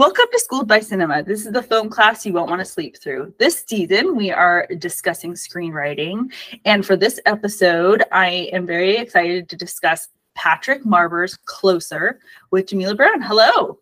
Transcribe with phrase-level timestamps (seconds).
[0.00, 1.22] Welcome to Schooled by Cinema.
[1.22, 3.34] This is the film class you won't want to sleep through.
[3.38, 6.32] This season, we are discussing screenwriting.
[6.64, 12.18] And for this episode, I am very excited to discuss Patrick Marber's Closer
[12.50, 13.20] with Jamila Brown.
[13.20, 13.78] Hello.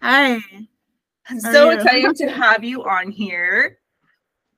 [0.00, 0.38] Hi.
[1.28, 3.76] I'm so excited to have you on here.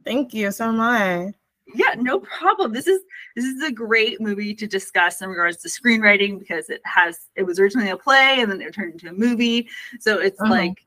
[0.05, 0.53] Thank you.
[0.53, 1.35] So am I.
[1.75, 2.73] Yeah, no problem.
[2.73, 3.03] This is
[3.37, 7.45] this is a great movie to discuss in regards to screenwriting because it has it
[7.45, 9.69] was originally a play and then it turned into a movie.
[10.01, 10.51] So it's uh-huh.
[10.51, 10.85] like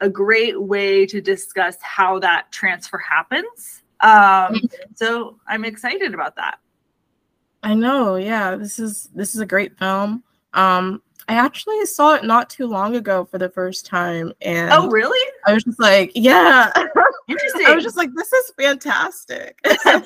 [0.00, 3.82] a great way to discuss how that transfer happens.
[4.00, 4.66] Um, mm-hmm.
[4.94, 6.58] so I'm excited about that.
[7.62, 8.56] I know, yeah.
[8.56, 10.24] This is this is a great film.
[10.54, 14.88] Um, I actually saw it not too long ago for the first time, and oh,
[14.88, 15.32] really?
[15.46, 16.72] I was just like, yeah.
[17.28, 17.64] Interesting.
[17.66, 19.58] I was just like, this is fantastic.
[19.86, 20.02] um,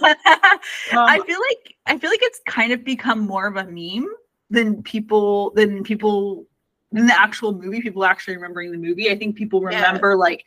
[0.93, 4.09] I feel like I feel like it's kind of become more of a meme
[4.51, 6.47] than people than people
[6.93, 7.81] than the actual movie.
[7.81, 9.11] People actually remembering the movie.
[9.11, 10.17] I think people remember yeah.
[10.17, 10.45] like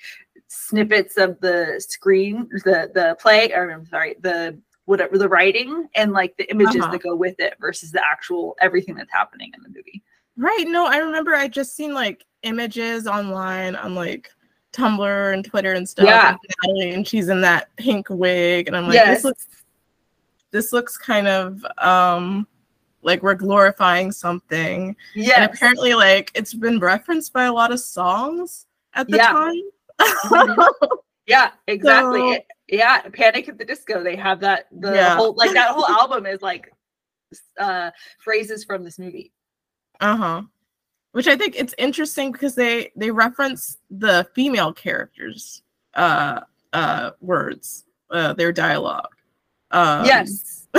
[0.47, 6.13] snippets of the screen, the the play, or I'm sorry, the whatever the writing and
[6.13, 6.91] like the images uh-huh.
[6.91, 10.01] that go with it versus the actual everything that's happening in the movie.
[10.37, 10.65] Right.
[10.67, 14.29] No, I remember I just seen like images online on like
[14.71, 16.05] Tumblr and Twitter and stuff.
[16.05, 16.35] Yeah.
[16.63, 18.67] And, and she's in that pink wig.
[18.67, 19.17] And I'm like, yes.
[19.17, 19.47] this looks
[20.51, 22.47] this looks kind of um
[23.01, 24.95] like we're glorifying something.
[25.15, 25.41] Yeah.
[25.41, 29.31] And apparently like it's been referenced by a lot of songs at the yeah.
[29.31, 29.61] time.
[31.27, 32.35] Yeah, exactly.
[32.35, 34.01] So, yeah, Panic at the Disco.
[34.01, 35.15] They have that the yeah.
[35.17, 36.71] whole like that whole album is like
[37.59, 39.33] uh phrases from this movie.
[39.99, 40.43] Uh-huh.
[41.11, 45.63] Which I think it's interesting because they they reference the female characters
[45.95, 46.41] uh
[46.73, 49.09] uh words, uh their dialogue.
[49.71, 50.67] Um, yes.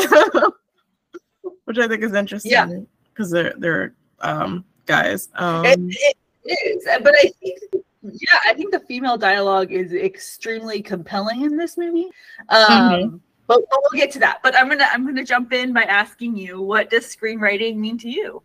[1.65, 2.53] which I think is interesting.
[2.53, 2.69] Yeah.
[3.13, 5.29] Because they're they're um guys.
[5.35, 7.59] Um it, it is, but I think
[8.03, 12.09] yeah, I think the female dialogue is extremely compelling in this movie.
[12.49, 13.17] Um mm-hmm.
[13.47, 14.39] but, but we'll get to that.
[14.43, 18.09] But I'm gonna I'm gonna jump in by asking you, what does screenwriting mean to
[18.09, 18.43] you?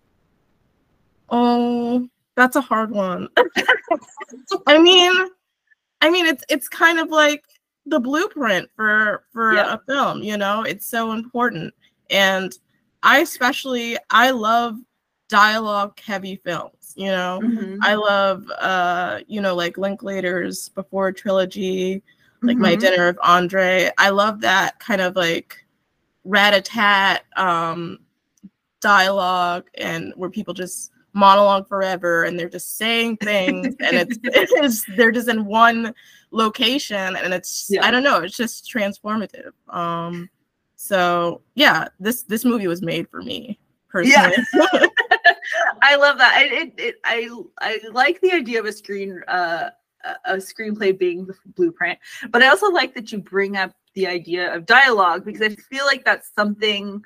[1.29, 3.27] Oh, that's a hard one.
[4.67, 5.13] I mean,
[6.01, 7.43] I mean it's it's kind of like
[7.85, 9.73] the blueprint for for yeah.
[9.73, 10.63] a film, you know?
[10.63, 11.73] It's so important.
[12.09, 12.53] And
[13.03, 14.77] I especially I love
[15.29, 17.39] dialogue heavy films, you know?
[17.43, 17.77] Mm-hmm.
[17.81, 22.03] I love uh, you know, like Linklater's Before trilogy,
[22.41, 22.61] like mm-hmm.
[22.61, 23.91] My Dinner of Andre.
[23.97, 25.57] I love that kind of like
[26.25, 27.99] rat-a-tat um
[28.79, 34.85] dialogue and where people just monologue forever and they're just saying things and it's, it's
[34.95, 35.93] they're just in one
[36.31, 37.85] location and it's yeah.
[37.85, 40.27] i don't know it's just transformative um
[40.75, 43.59] so yeah this this movie was made for me
[43.89, 44.63] personally yeah.
[45.83, 47.29] i love that I, it, it, I
[47.59, 49.69] i like the idea of a screen uh
[50.25, 51.97] a screenplay being the blueprint
[52.29, 55.85] but i also like that you bring up the idea of dialogue because i feel
[55.85, 57.01] like that's something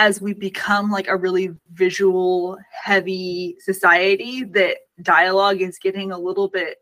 [0.00, 6.48] as we become like a really visual heavy society that dialogue is getting a little
[6.48, 6.78] bit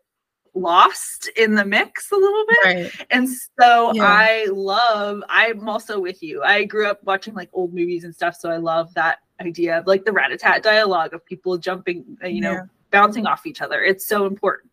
[0.53, 3.05] lost in the mix a little bit right.
[3.11, 4.03] and so yeah.
[4.03, 8.37] i love i'm also with you i grew up watching like old movies and stuff
[8.37, 12.39] so i love that idea of like the rat-a-tat dialogue of people jumping uh, you
[12.39, 12.63] know yeah.
[12.89, 14.71] bouncing off each other it's so important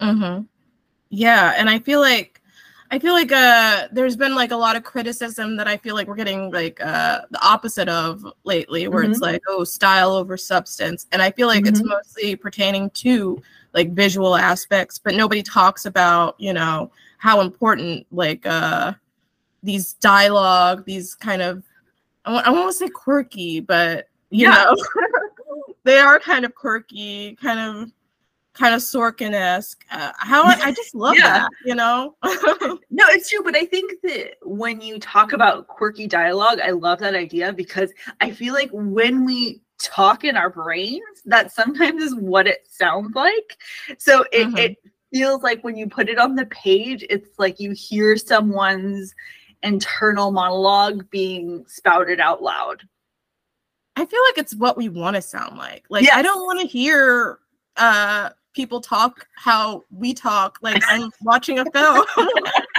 [0.00, 0.42] mm-hmm.
[1.08, 2.37] yeah and i feel like
[2.90, 6.06] I feel like uh there's been like a lot of criticism that I feel like
[6.06, 9.12] we're getting like uh the opposite of lately where mm-hmm.
[9.12, 11.74] it's like oh style over substance and I feel like mm-hmm.
[11.74, 13.42] it's mostly pertaining to
[13.74, 18.94] like visual aspects but nobody talks about you know how important like uh
[19.62, 21.62] these dialogue these kind of
[22.24, 24.64] I w- I won't say quirky but you yeah.
[24.64, 24.76] know
[25.84, 27.90] they are kind of quirky kind of
[28.54, 29.84] kind of Sorkin-esque.
[29.90, 31.40] Uh, how I, I, just love yeah.
[31.40, 32.16] that, you know.
[32.22, 36.98] no, it's true, but I think that when you talk about quirky dialogue, I love
[37.00, 42.14] that idea because I feel like when we talk in our brains, that sometimes is
[42.14, 43.56] what it sounds like.
[43.98, 44.56] So it, mm-hmm.
[44.56, 44.76] it
[45.12, 49.14] feels like when you put it on the page, it's like you hear someone's
[49.62, 52.82] internal monologue being spouted out loud.
[53.96, 55.84] I feel like it's what we want to sound like.
[55.88, 56.16] Like yes.
[56.16, 57.38] I don't want to hear
[57.76, 62.04] uh people talk how we talk like i'm watching a film.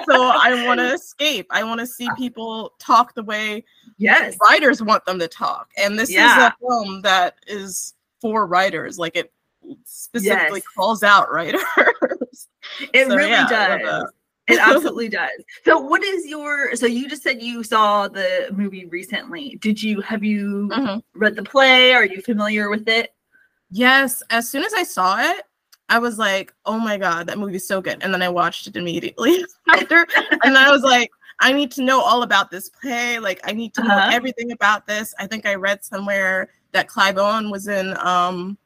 [0.05, 1.45] So i want to escape.
[1.51, 3.63] I want to see people talk the way
[3.97, 4.35] yes.
[4.41, 5.69] writers want them to talk.
[5.77, 6.37] And this yeah.
[6.37, 8.97] is a film that is for writers.
[8.97, 9.31] Like it
[9.83, 10.75] specifically yes.
[10.75, 11.61] calls out writers.
[12.93, 14.11] It so, really yeah, does.
[14.47, 15.31] it absolutely does.
[15.65, 19.57] So what is your so you just said you saw the movie recently.
[19.61, 20.99] Did you have you mm-hmm.
[21.19, 21.93] read the play?
[21.93, 23.13] Are you familiar with it?
[23.71, 24.23] Yes.
[24.29, 25.45] As soon as i saw it
[25.89, 27.97] I was like, oh my God, that movie's so good.
[28.01, 30.07] And then I watched it immediately after.
[30.43, 31.09] and I was like,
[31.39, 33.17] I need to know all about this play.
[33.17, 33.95] Like, I need to uh-huh.
[33.95, 35.15] know everything about this.
[35.19, 38.57] I think I read somewhere that Clive Owen was in um,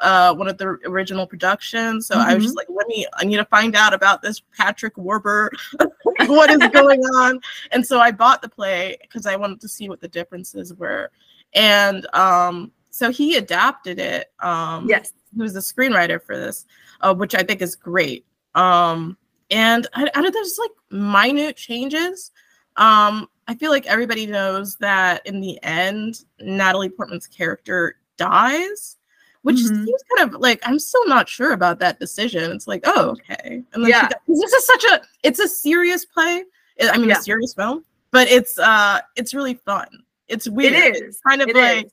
[0.00, 2.08] uh, one of the original productions.
[2.08, 2.28] So mm-hmm.
[2.28, 2.74] I was just mm-hmm.
[2.74, 5.58] like, let me, I need to find out about this Patrick Warburton.
[6.26, 7.40] what is going on?
[7.70, 11.10] And so I bought the play because I wanted to see what the differences were.
[11.54, 14.32] And um, so he adapted it.
[14.40, 16.66] Um, yes who was the screenwriter for this,
[17.00, 18.24] uh, which I think is great.
[18.54, 19.16] Um,
[19.50, 22.32] and I, I there's like minute changes.
[22.76, 28.96] Um, I feel like everybody knows that in the end, Natalie Portman's character dies,
[29.42, 29.84] which mm-hmm.
[29.84, 32.50] seems kind of like I'm still not sure about that decision.
[32.50, 33.62] It's like, oh, okay.
[33.72, 34.08] And then yeah.
[34.26, 36.44] this is such a it's a serious play.
[36.80, 37.18] I mean, yeah.
[37.18, 39.86] a serious film, but it's uh, it's really fun.
[40.28, 40.72] It's weird.
[40.74, 41.86] It is it's kind of it like.
[41.86, 41.92] Is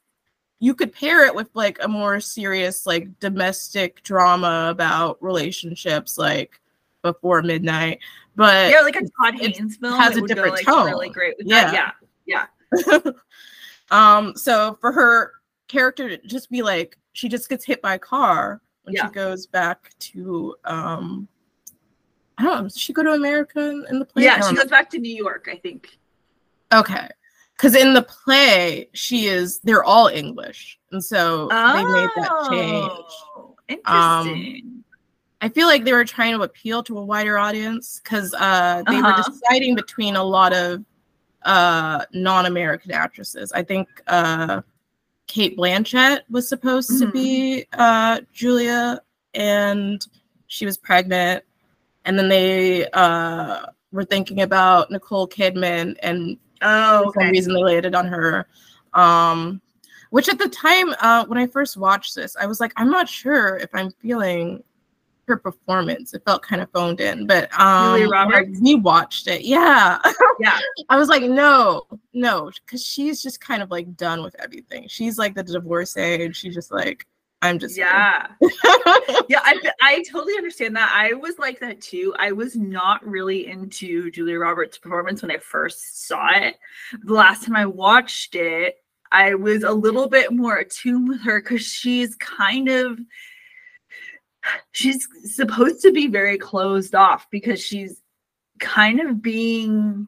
[0.63, 6.61] you could pair it with like a more serious like domestic drama about relationships like
[7.01, 7.99] before midnight
[8.37, 11.35] but yeah like a todd haynes film has a different go, like, tone really great
[11.39, 11.95] yeah that.
[12.25, 12.47] yeah
[12.85, 13.11] yeah
[13.91, 15.33] um so for her
[15.67, 19.07] character to just be like she just gets hit by a car when yeah.
[19.07, 21.27] she goes back to um
[22.35, 22.63] I don't know.
[22.63, 24.23] Does she go to America in, in the play?
[24.23, 25.99] Yeah, she goes back to New York, I think.
[26.73, 27.07] Okay
[27.57, 32.47] because in the play she is they're all english and so oh, they made that
[32.49, 32.91] change
[33.35, 33.55] oh,
[33.85, 34.83] um, interesting um,
[35.41, 38.95] i feel like they were trying to appeal to a wider audience because uh, they
[38.95, 39.13] uh-huh.
[39.17, 40.83] were deciding between a lot of
[41.43, 44.61] uh, non-american actresses i think uh,
[45.27, 47.05] cate blanchett was supposed mm-hmm.
[47.05, 48.99] to be uh, julia
[49.33, 50.07] and
[50.47, 51.43] she was pregnant
[52.05, 57.63] and then they uh, were thinking about nicole kidman and Oh, for some reason they
[57.63, 58.47] laid it on her.
[58.93, 59.61] Um,
[60.11, 63.09] which at the time uh, when I first watched this, I was like, I'm not
[63.09, 64.63] sure if I'm feeling
[65.27, 66.13] her performance.
[66.13, 68.59] It felt kind of phoned in, but um, Julia Roberts.
[68.61, 69.99] We watched it, yeah,
[70.39, 70.59] yeah.
[70.89, 71.83] I was like, no,
[72.13, 74.87] no, because she's just kind of like done with everything.
[74.87, 77.07] She's like the divorcee, and she's just like,
[77.43, 78.27] I'm just yeah,
[79.27, 79.41] yeah.
[79.43, 80.93] I I totally understand that.
[80.95, 82.15] I was like that too.
[82.17, 86.55] I was not really into Julia Roberts' performance when I first saw it.
[87.03, 88.77] The last time I watched it,
[89.11, 92.97] I was a little bit more attuned with her because she's kind of
[94.71, 98.01] she's supposed to be very closed off because she's
[98.61, 100.07] kind of being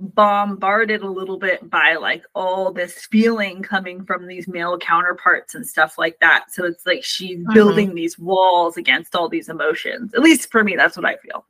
[0.00, 5.66] bombarded a little bit by like all this feeling coming from these male counterparts and
[5.66, 6.52] stuff like that.
[6.52, 7.52] So it's like she's mm-hmm.
[7.52, 10.14] building these walls against all these emotions.
[10.14, 11.44] At least for me, that's what I feel.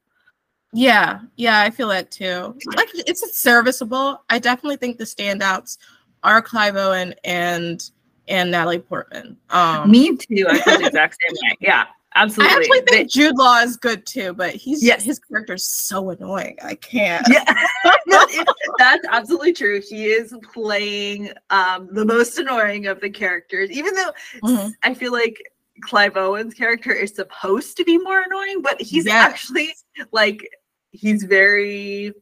[0.73, 2.57] Yeah, yeah, I feel that too.
[2.77, 4.23] Like it's serviceable.
[4.29, 5.79] I definitely think the standouts
[6.23, 7.91] are Clive Owen and
[8.29, 9.39] and Natalie Portman.
[9.51, 10.47] Um, me too.
[10.49, 11.57] I feel the exact same way.
[11.61, 11.87] Yeah.
[12.19, 12.53] Absolutely.
[12.53, 15.05] I actually think Jude Law is good too, but he's yes.
[15.05, 16.57] his character's so annoying.
[16.65, 17.25] I can't.
[17.31, 17.45] Yeah,
[18.79, 19.81] that's absolutely true.
[19.81, 24.11] He is playing um, the most annoying of the characters, even though
[24.43, 24.69] mm-hmm.
[24.83, 25.41] I feel like
[25.83, 29.15] Clive Owen's character is supposed to be more annoying, but he's yes.
[29.15, 29.71] actually
[30.11, 30.49] like
[30.91, 32.13] he's very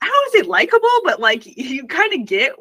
[0.00, 2.52] I don't want to say likable, but like you kind of get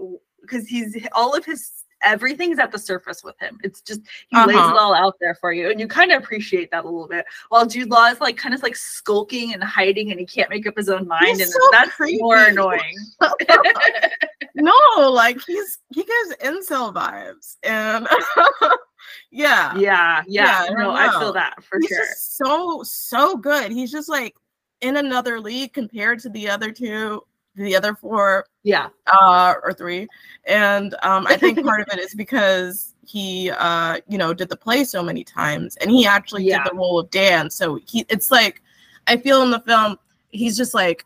[0.41, 3.57] because he's all of his everything's at the surface with him.
[3.63, 4.47] It's just he uh-huh.
[4.47, 4.77] lays it uh-huh.
[4.77, 7.25] all out there for you, and you kind of appreciate that a little bit.
[7.49, 10.67] While Jude Law is like kind of like skulking and hiding, and he can't make
[10.67, 12.21] up his own mind, he's and so that's creepy.
[12.21, 12.97] more annoying.
[14.55, 14.73] no,
[15.11, 18.07] like he's he gives incel vibes, and
[19.31, 20.65] yeah, yeah, yeah.
[20.65, 22.05] yeah no, I, I, feel that for he's sure.
[22.15, 23.71] so so good.
[23.71, 24.35] He's just like
[24.81, 27.23] in another league compared to the other two
[27.55, 28.89] the other four yeah.
[29.07, 30.07] uh or three.
[30.45, 34.55] And um i think part of it is because he uh you know did the
[34.55, 36.63] play so many times and he actually yeah.
[36.63, 37.49] did the role of dan.
[37.49, 38.61] So he it's like
[39.07, 39.97] i feel in the film
[40.29, 41.05] he's just like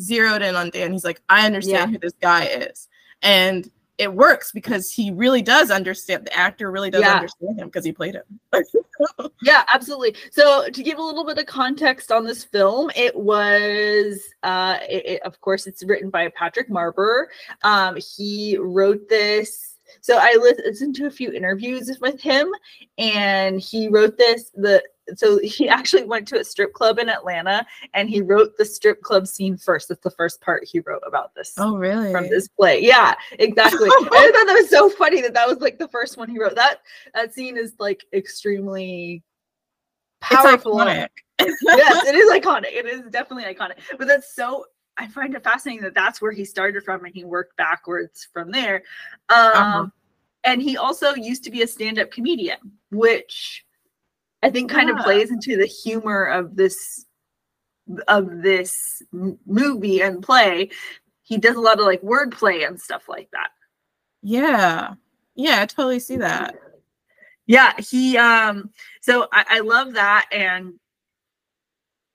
[0.00, 0.92] zeroed in on dan.
[0.92, 1.94] He's like i understand yeah.
[1.94, 2.88] who this guy is.
[3.22, 7.14] And it works because he really does understand the actor really does yeah.
[7.14, 8.40] understand him because he played him.
[9.42, 10.14] Yeah absolutely.
[10.30, 15.06] So to give a little bit of context on this film it was uh it,
[15.06, 17.26] it, of course it's written by patrick marber
[17.64, 22.50] um he wrote this so I listened to a few interviews with him,
[22.98, 24.50] and he wrote this.
[24.54, 24.82] The
[25.16, 29.02] so he actually went to a strip club in Atlanta and he wrote the strip
[29.02, 29.88] club scene first.
[29.88, 31.54] That's the first part he wrote about this.
[31.58, 32.12] Oh, really?
[32.12, 32.80] From this play.
[32.80, 33.88] Yeah, exactly.
[33.92, 36.54] I thought that was so funny that that was like the first one he wrote.
[36.54, 36.80] That
[37.14, 39.22] that scene is like extremely
[40.20, 40.78] powerful.
[40.84, 41.08] yes,
[41.38, 42.72] it is iconic.
[42.72, 43.78] It is definitely iconic.
[43.98, 44.64] But that's so
[44.96, 48.50] I find it fascinating that that's where he started from and he worked backwards from
[48.50, 48.82] there.
[49.28, 49.86] Um, uh-huh.
[50.44, 52.58] And he also used to be a stand up comedian,
[52.90, 53.64] which
[54.42, 54.96] I think kind Yeah.
[54.96, 57.06] of plays into the humor of this
[58.08, 60.70] of this m- movie and play.
[61.22, 63.50] He does a lot of like wordplay and stuff like that.
[64.22, 64.94] Yeah.
[65.34, 66.54] Yeah, I totally see that.
[67.46, 68.70] Yeah, he um
[69.00, 70.74] so I, I love that and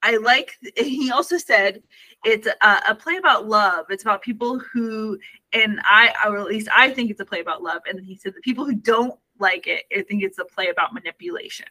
[0.02, 1.84] I like he also said
[2.26, 3.86] it's a, a play about love.
[3.90, 5.18] It's about people who
[5.54, 7.82] and I or at least I think it's a play about love.
[7.88, 10.94] And he said the people who don't like it, I think it's a play about
[10.94, 11.68] manipulation.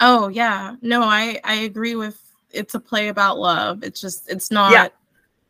[0.00, 0.76] Oh yeah.
[0.82, 2.20] No, I I agree with
[2.50, 3.84] it's a play about love.
[3.84, 4.88] It's just it's not Yeah.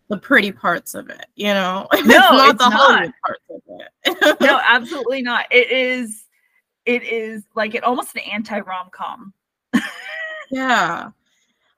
[0.09, 1.87] the pretty parts of it, you know.
[1.93, 2.71] it's No, not it's the.
[2.71, 4.41] Hollywood parts of it.
[4.41, 5.47] No, absolutely not.
[5.51, 6.25] It is
[6.85, 9.33] it is like it almost an anti-rom-com.
[10.51, 11.11] yeah.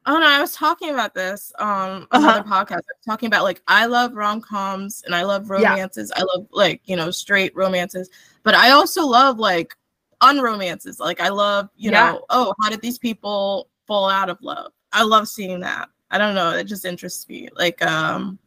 [0.05, 2.31] Oh no, I was talking about this um on Uh-huh.
[2.31, 2.73] another podcast.
[2.89, 5.71] I was talking about like I love rom-coms and I love Yeah.
[5.71, 6.13] romances.
[6.17, 8.11] I love like, you know, straight romances,
[8.43, 9.77] but I also love like
[10.21, 10.99] unromances.
[10.99, 12.13] Like I love, you Yeah.
[12.13, 14.73] know, oh, how did these people fall out of love?
[14.93, 15.89] I love seeing that.
[16.11, 17.49] I don't know, it just interests me.
[17.57, 18.39] Like um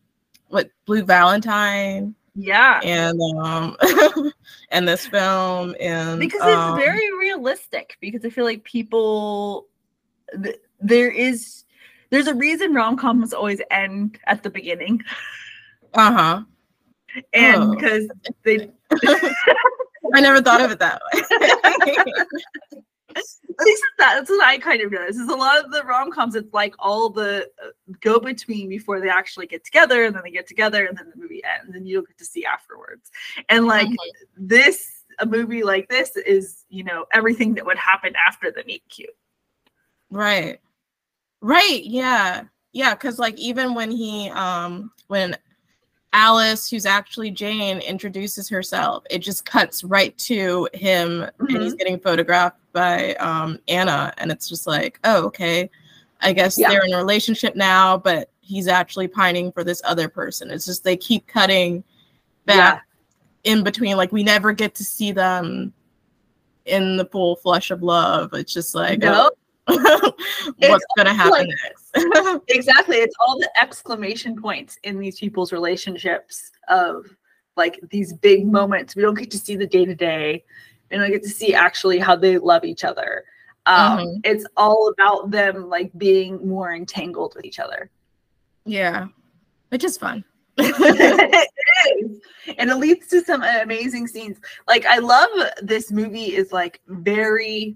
[0.50, 2.82] what Blue Valentine Yeah.
[2.84, 3.78] and um
[4.72, 9.68] and this film and because um, it's very realistic because i feel like people
[10.44, 11.63] th- there is
[12.12, 15.01] there's a reason rom-coms always end at the beginning
[15.94, 16.44] uh-huh.
[17.34, 17.74] and Oh.
[17.75, 18.08] because
[18.44, 18.70] they
[20.13, 21.96] I never thought of it that way.
[23.15, 26.54] at least that's what i kind of notice is a lot of the rom-coms it's
[26.54, 27.70] like all the uh,
[28.01, 31.22] go between before they actually get together and then they get together and then the
[31.22, 33.10] movie ends and you don't get to see afterwards
[33.50, 33.96] and like Mhm.
[34.38, 38.84] this a movie like this is you know everything that would happen after the meet
[38.89, 39.15] cute
[40.12, 40.60] right.
[41.42, 41.82] Right.
[41.84, 42.44] Yeah.
[42.74, 42.96] Yeah.
[42.96, 45.36] Cause like even when he um when
[46.13, 51.62] Alice, who's actually Jane, introduces herself, it just cuts right to him and Mm-hmm.
[51.62, 54.13] he's getting photographed by um Anna.
[54.18, 55.70] And it's just like, oh, okay.
[56.22, 56.70] I guess Yeah.
[56.70, 60.50] they're in a relationship now, but he's actually pining for this other person.
[60.51, 61.84] It's just they keep cutting
[62.46, 62.86] back
[63.44, 63.98] in between.
[63.98, 65.74] Like we never get to see them
[66.65, 68.34] in the full flush of love.
[68.34, 72.41] It's just like no oh, what's gonna happen like- next?
[72.50, 77.05] exactly it's all the exclamation points in these people's relationships of
[77.55, 80.43] like these big moments we don't get to see the day to day
[80.91, 83.24] we don't get to see actually how they love each other
[83.65, 84.22] um Mhm.
[84.24, 87.89] it's all about them like being more entangled with each other
[88.67, 89.07] yeah,
[89.69, 90.24] which is fun.
[90.57, 91.50] it
[92.01, 92.19] is
[92.57, 95.29] and it leads to some amazing scenes like i love
[95.62, 97.75] this movie is like very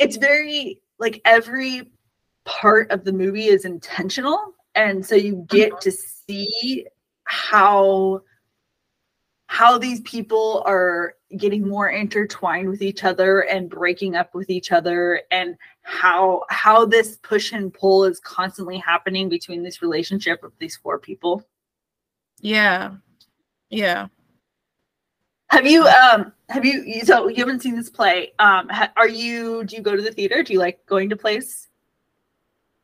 [0.00, 1.90] it's very like every
[2.44, 5.78] part of the movie is intentional and so you get mm-hmm.
[5.80, 6.86] to see
[7.24, 8.20] how
[9.46, 14.72] how these people are getting more intertwined with each other and breaking up with each
[14.72, 20.52] other and how how this push and pull is constantly happening between this relationship of
[20.58, 21.42] these four people.
[22.40, 22.94] Yeah,
[23.70, 24.08] yeah.
[25.54, 29.76] Have you um have you so you haven't seen this play um are you do
[29.76, 31.68] you go to the theater do you like going to plays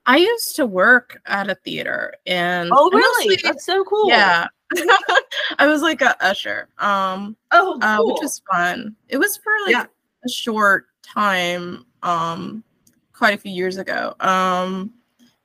[0.06, 4.46] I used to work at a theater, and oh really mostly- that's so cool yeah.
[5.58, 8.96] I was like a usher, um, oh uh, which was fun.
[9.08, 9.86] It was for like Yeah.
[10.24, 12.64] a short time, um,
[13.12, 14.14] quite a few years ago.
[14.20, 14.92] Um,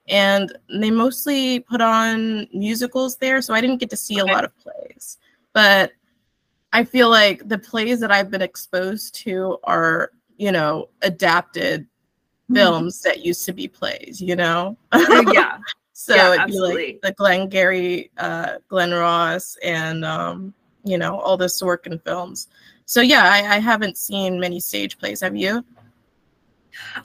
[0.08, 4.32] and they mostly put on musicals there, so I didn't get to see Okay.
[4.32, 5.18] a lot of plays.
[5.54, 5.92] But
[6.76, 11.88] I feel like the plays that I've been exposed to are, you know, adapted
[12.52, 12.56] Mhm.
[12.56, 14.78] films that used to be plays, you know?
[15.32, 15.58] yeah
[15.94, 20.54] so Yeah, it'd be like the Glengarry, uh, Glen Ross, and um,
[20.84, 22.50] you know, all the Sorkin films.
[22.86, 25.22] So yeah, I, I haven't seen many stage plays.
[25.22, 25.64] Have you?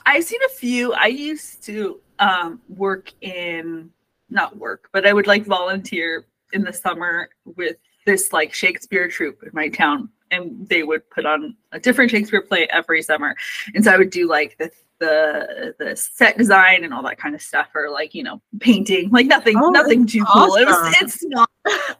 [0.04, 0.92] I've seen a few.
[0.94, 3.90] I used to um, work in
[4.30, 9.42] not work, but I would like volunteer in the summer with this like Shakespeare troupe
[9.42, 13.34] in my town, and they would put on a different Shakespeare play every summer.
[13.74, 17.34] And so I would do like the the the set design and all that kind
[17.34, 20.54] of stuff, or like you know painting, like nothing Oh, nothing too cool.
[20.56, 21.50] It was it's not,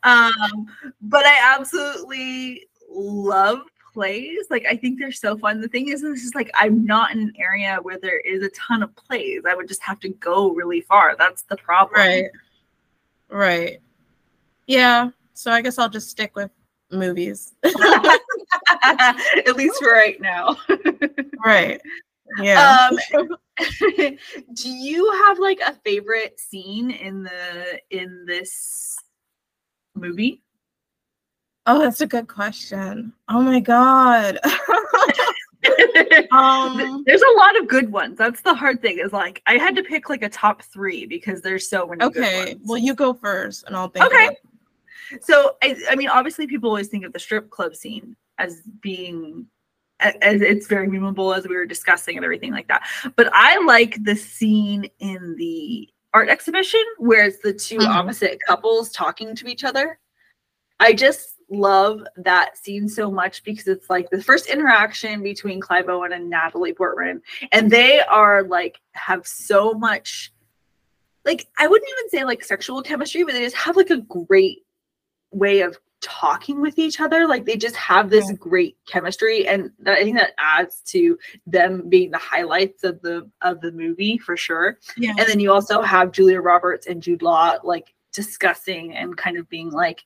[0.05, 0.67] um,
[1.01, 4.47] but I absolutely love plays.
[4.51, 5.61] Like I think they're so fun.
[5.61, 8.51] The thing is, it's just like I'm not in an area where there is a
[8.51, 9.43] ton of plays.
[9.49, 11.17] I would just have to go really far.
[11.17, 12.01] That's the problem.
[12.01, 12.31] Right.
[13.29, 13.81] Right.
[14.67, 15.11] Yeah.
[15.41, 16.51] So I guess I'll just stick with
[16.93, 17.55] movies.
[17.65, 20.59] At least for right now.
[21.47, 21.81] right.
[22.43, 22.91] Yeah.
[22.91, 23.29] Um,
[24.55, 28.99] do you have like a favorite scene in the in this
[29.95, 30.43] movie?
[31.67, 33.15] oh, that's a good question.
[33.29, 34.39] Oh my god.
[36.33, 38.17] Um, there's a lot of good ones.
[38.17, 38.99] That's the hard thing.
[38.99, 41.99] Is like I had to pick like a top three because there's so many.
[41.99, 44.07] good okay, well, you go first, and I'll think.
[44.07, 44.31] Okay.
[45.21, 49.47] So I, I mean, obviously, people always think of the strip club scene as being
[50.01, 52.87] as it's very memeable, as we were discussing and everything like that.
[53.17, 57.87] But I like the scene in the art exhibition where it's the 2 Mhm.
[57.87, 59.99] opposite couples talking to each other.
[60.81, 65.89] I just love that scene so much because it's like the first interaction between Clive
[65.91, 67.21] Owen and Natalie Portman,
[67.53, 70.33] and they are like have so much.
[71.27, 74.63] Like I wouldn't even say like sexual chemistry, but they just have like a great
[75.33, 78.37] way of talking with each other like they just have this Yeah.
[78.37, 83.31] great chemistry and that, i think that adds to them being the highlights of the
[83.43, 85.11] of the movie for sure Yeah.
[85.19, 89.47] and then you also have julia roberts and jude law like discussing and kind of
[89.51, 90.03] being like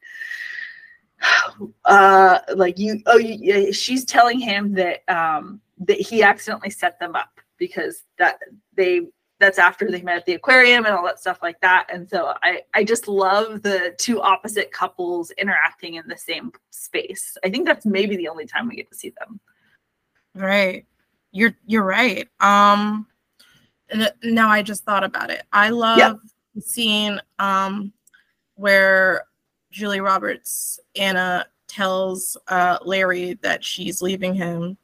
[1.85, 6.99] uh like you oh you, yeah, she's telling him that um that he accidentally set
[6.99, 8.38] them up because that
[8.76, 9.02] they
[9.41, 12.35] that's after they met at the aquarium and all that stuff like that and so
[12.43, 17.67] i i just love the two opposite couples interacting in the same space i think
[17.67, 19.41] that's maybe the only time we get to see them
[20.35, 20.87] Right.
[21.33, 22.29] You're you're right.
[22.41, 23.07] Um
[23.91, 25.45] and now I just thought about it.
[25.53, 26.19] I love
[26.55, 27.93] the scene um
[28.55, 29.25] where
[29.71, 34.76] Julia Roberts Anna tells uh Larry that she's leaving him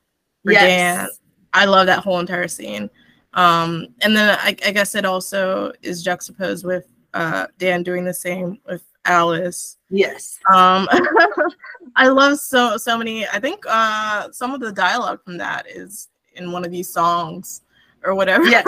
[0.44, 1.08] for Dan.
[1.52, 2.88] I love that whole entire scene.
[3.34, 8.14] Um and then I, I guess it also is juxtaposed with uh Dan doing the
[8.14, 9.78] same with Alice.
[9.90, 10.88] yes Um,
[11.96, 13.26] I love so so many.
[13.26, 17.62] I think uh, some of the dialogue from that is in one of these songs
[18.04, 18.44] or whatever.
[18.44, 18.66] Yes.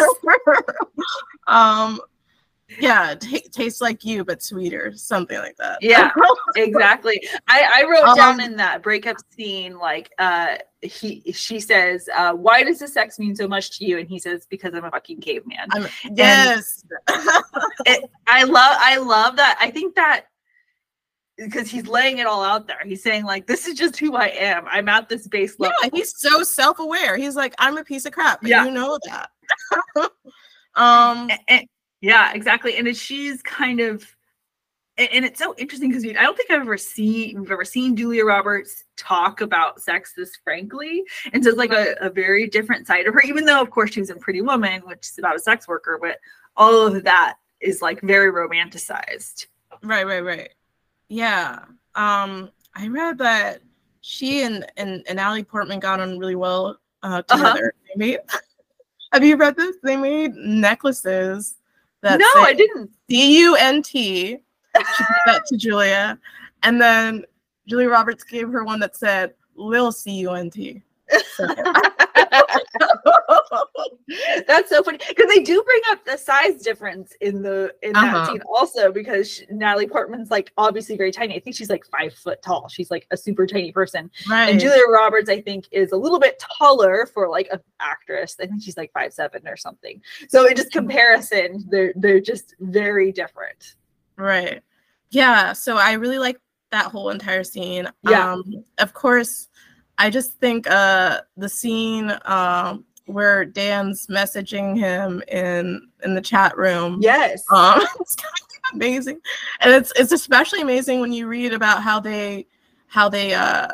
[1.47, 2.01] um,
[2.81, 5.79] yeah, t- tastes like you but sweeter, something like that.
[5.81, 6.11] Yeah.
[6.57, 12.07] exactly i i wrote down Um, in that breakup scene like uh he she says
[12.15, 14.85] uh why does the sex mean so much to you and he says because i'm
[14.85, 16.85] a fucking caveman I'm, yes.
[17.87, 19.57] it, I love I love that.
[19.61, 20.27] I think that
[21.39, 22.81] because he's laying it all out there.
[22.85, 24.65] He's saying like this is just who I am.
[24.71, 25.97] I'm at this base yeah, level.
[25.99, 27.17] he's so self-aware.
[27.17, 28.41] He's like, I'm a piece of crap.
[28.43, 28.65] Yeah.
[28.67, 29.31] you know that.
[30.75, 31.69] um, A- a-
[32.03, 32.77] yeah, exactly.
[32.77, 34.05] And she's kind of
[34.99, 38.27] and it's so interesting because I don't think I've ever seen we've ever seen Julia
[38.27, 41.03] Roberts talk about sex this frankly.
[41.33, 43.93] And so it's like a, a very different side of her, even though of course
[43.93, 46.19] she was in Pretty Woman, which is about a sex worker, but
[46.59, 49.47] all of that is like very romanticized.
[49.83, 50.51] Right, right, right.
[51.09, 51.61] Yeah.
[51.95, 53.63] Um, I read that
[54.03, 57.39] she and and, and Natalie Portman got on really well uh Uh-huh.
[57.39, 57.75] together.
[57.89, 58.19] They made
[59.13, 59.77] have you read this?
[59.83, 61.57] They made necklaces
[62.03, 62.91] that no, I didn't.
[63.09, 63.93] D-U-N-T.
[63.97, 64.35] She
[64.75, 66.19] gave that to Julia.
[66.63, 67.25] And then
[67.67, 70.83] Julia Roberts gave her one that said Lil C-U-N-T.
[71.37, 71.47] So,
[74.47, 78.15] That's so funny because they do bring up the size difference in the in that
[78.15, 78.33] Uh-huh.
[78.33, 81.37] scene also because sh- Natalie Portman's like obviously very tiny.
[81.37, 82.69] I think she's like five foot tall.
[82.69, 84.51] She's like a super tiny person, right.
[84.51, 88.37] and Julia Roberts I think is a little bit taller for like an actress.
[88.41, 90.01] I think she's like five seven or something.
[90.29, 93.77] So in just comparison, they're they're just very different.
[94.17, 94.63] Right.
[95.11, 95.53] Yeah.
[95.53, 96.39] So I really like
[96.71, 97.89] that whole entire scene.
[98.09, 98.33] Yeah.
[98.33, 99.49] Um, of course,
[99.99, 106.57] I just think uh the scene um where Dan's messaging him in in the chat
[106.57, 106.99] room.
[107.01, 107.45] Yes.
[107.53, 109.21] Um, it's kind of amazing,
[109.61, 112.47] and it's it's especially amazing when you read about how they
[112.87, 113.69] how they uh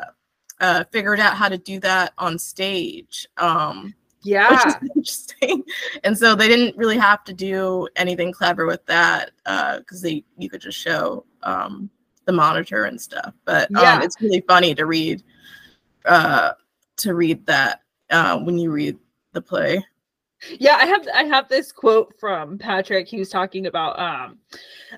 [0.59, 3.27] uh figured out how to do that on stage.
[3.37, 4.67] Um, which yeah.
[4.67, 5.63] is interesting.
[6.03, 10.49] And so they didn't really have to do anything clever with that because they you
[10.49, 11.89] could just show um,
[12.25, 13.33] the monitor and stuff.
[13.45, 14.01] But um, Yeah.
[14.03, 15.23] it's really funny to read
[16.05, 16.53] uh,
[16.97, 18.97] to read that uh, when you read
[19.33, 19.83] the play.
[20.57, 23.07] Yeah, I have I have this quote from Patrick.
[23.07, 24.37] He was talking about um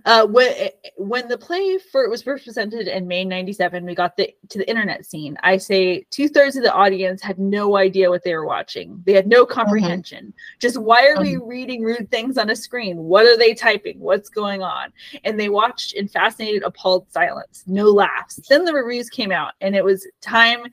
[0.06, 4.16] uh when when the play for it was first presented in May 97, we got
[4.18, 5.38] the to the internet scene.
[5.42, 9.02] I say two-thirds of the audience had no idea what they were watching.
[9.06, 10.34] They had no comprehension.
[10.60, 12.98] Just why are we reading rude things on a screen?
[12.98, 14.00] What are they typing?
[14.00, 14.94] What's going on?
[15.24, 18.40] And they watched in fascinated, appalled silence, no laughs.
[18.48, 20.66] Then the reviews came out, and it was time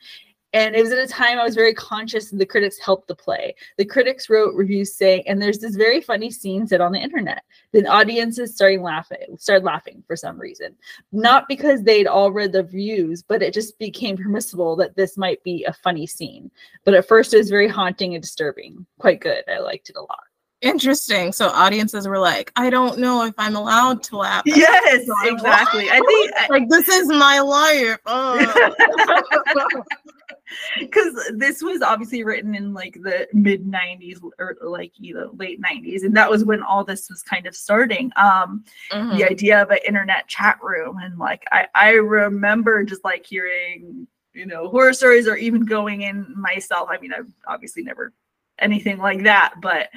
[0.54, 3.14] and it was at a time I was very conscious and the critics helped the
[3.14, 3.54] play.
[3.76, 7.42] The critics wrote reviews saying, and there's this very funny scene said on the internet.
[7.72, 10.74] Then audiences started laughing, started laughing for some reason.
[11.12, 15.42] Not because they'd all read the reviews, but it just became permissible that this might
[15.44, 16.50] be a funny scene.
[16.84, 18.86] But at first it was very haunting and disturbing.
[18.98, 19.44] Quite good.
[19.48, 20.20] I liked it a lot.
[20.60, 21.30] Interesting.
[21.30, 24.42] So audiences were like, I don't know if I'm allowed to laugh.
[24.44, 25.06] Yes.
[25.06, 25.88] So I'm exactly.
[25.90, 27.98] I think like this is my life.
[28.06, 29.82] Oh.
[30.78, 35.60] because this was obviously written in like the mid 90s or like you know late
[35.60, 39.16] 90s and that was when all this was kind of starting um Mhm.
[39.16, 44.06] the idea of an internet chat room and like i i remember just like hearing
[44.34, 48.12] you know horror stories or even going in myself i mean i've obviously never
[48.60, 49.88] anything like that but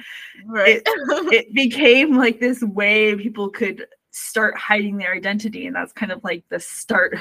[0.46, 0.82] Right.
[0.86, 6.22] it became like this way people could start hiding their identity and that's kind of
[6.24, 7.16] like the start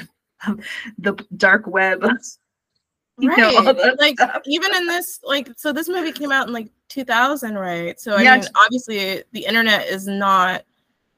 [0.47, 0.59] of
[0.97, 2.03] the dark web
[3.29, 3.75] know, right.
[3.77, 4.41] that Like stuff.
[4.45, 7.99] even in this, like, so this movie came out in like 2000, right?
[7.99, 10.63] So I Yeah, mean, obviously the internet is not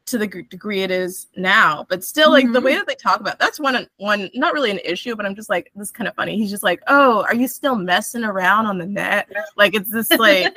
[0.06, 2.66] to the gr- degree it is now, but still, like the Mm-hmm.
[2.66, 5.50] way that they talk about that's one one not really an issue, but I'm just
[5.50, 6.36] like this is kind of funny.
[6.38, 9.30] He's just like, oh, are you still messing around on the net?
[9.56, 10.54] Like it's this like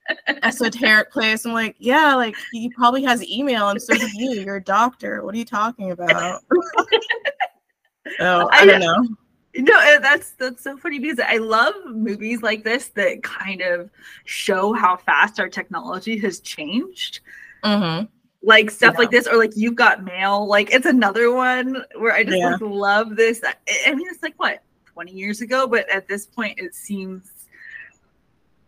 [0.42, 1.46] esoteric place.
[1.46, 4.42] I'm like, yeah, like he probably has email and so do you.
[4.44, 5.24] You're a doctor.
[5.24, 6.42] What are you talking about?
[8.18, 9.08] so I I- don't know.
[9.56, 13.90] No uh, that's that's so funny because i love movies like this that kind of
[14.24, 17.20] show how fast our technology has changed
[17.64, 18.02] hmm
[18.42, 18.98] like stuff Yeah.
[19.00, 22.52] like this or like you've got mail like it's another one where i just Yeah.
[22.52, 23.54] like, love this I,
[23.88, 27.30] I mean it's like what 20 years ago but at this point it seems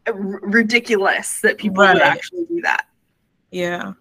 [0.07, 2.87] r- ridiculous that people would actually do that
[3.51, 3.92] Yeah.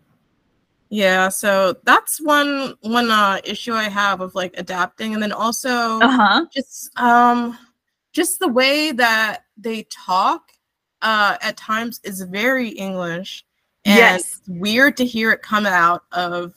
[0.94, 6.00] Yeah, so that's one one uh issue I have of like adapting and then also
[6.02, 7.58] uh-huh just um
[8.12, 10.52] just the way that they talk
[11.02, 13.46] uh at times is very English
[13.86, 14.22] and Yes.
[14.22, 16.54] it's weird to hear it come out of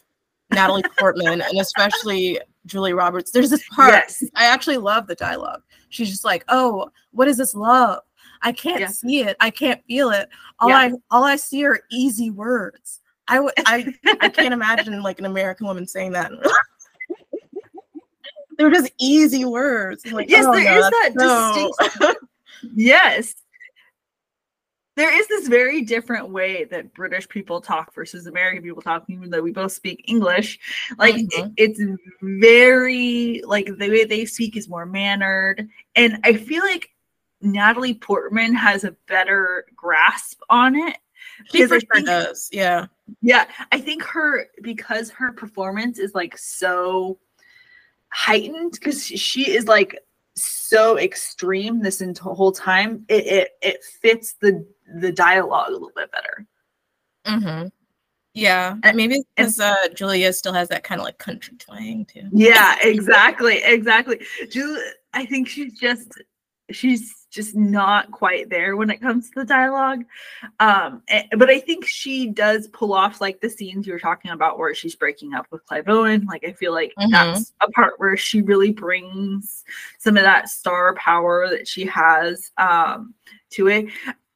[0.51, 3.31] Natalie Portman and especially Julia Roberts.
[3.31, 5.63] There's this part yes I actually love the dialogue.
[5.91, 8.01] She's just like, "Oh, what is this love?
[8.43, 8.89] I can't Yeah.
[8.89, 9.37] see it.
[9.39, 10.29] I can't feel it.
[10.59, 10.73] All.
[10.73, 15.25] I all I see are easy words." I would I I can't imagine like an
[15.27, 16.31] American woman saying that.
[18.57, 20.07] They're just easy words.
[20.13, 22.15] Like, Yes, oh, there no, is that so-
[22.75, 23.35] yes
[24.97, 29.29] there is this very different way that british people talk versus american people talk even
[29.29, 30.59] though we both speak english
[30.99, 31.53] like it- Mhm.
[31.59, 31.81] it's
[32.23, 36.89] very like the way they speak is more mannered and i feel like
[37.43, 40.97] natalie portman has a better grasp on it
[41.53, 42.49] because for I think- does.
[42.53, 42.87] Yeah.
[43.21, 47.19] yeah, I think her because her performance is like so
[48.11, 49.99] heightened because she is like
[50.37, 53.05] so extreme this whole time.
[53.09, 54.67] It it it fits the
[55.01, 56.47] the dialogue a little bit better.
[57.27, 57.69] Mm-hmm.
[58.35, 58.77] Yeah.
[58.83, 62.29] And- Maybe because uh, Julia still has that kind of like country twang too.
[62.33, 64.21] Yeah, exactly, exactly.
[64.51, 66.13] julia I think she's just
[66.71, 70.05] she's just not quite there when it comes to the dialogue.
[70.61, 71.03] Um,
[71.37, 74.75] but I think she does pull off like the scenes you were talking about where
[74.75, 76.25] she's breaking up with Clive Owen.
[76.27, 77.11] Like I feel like Mhm.
[77.11, 79.65] that's a part where she really brings
[79.99, 83.15] some of that star power that she has um
[83.51, 83.87] to it.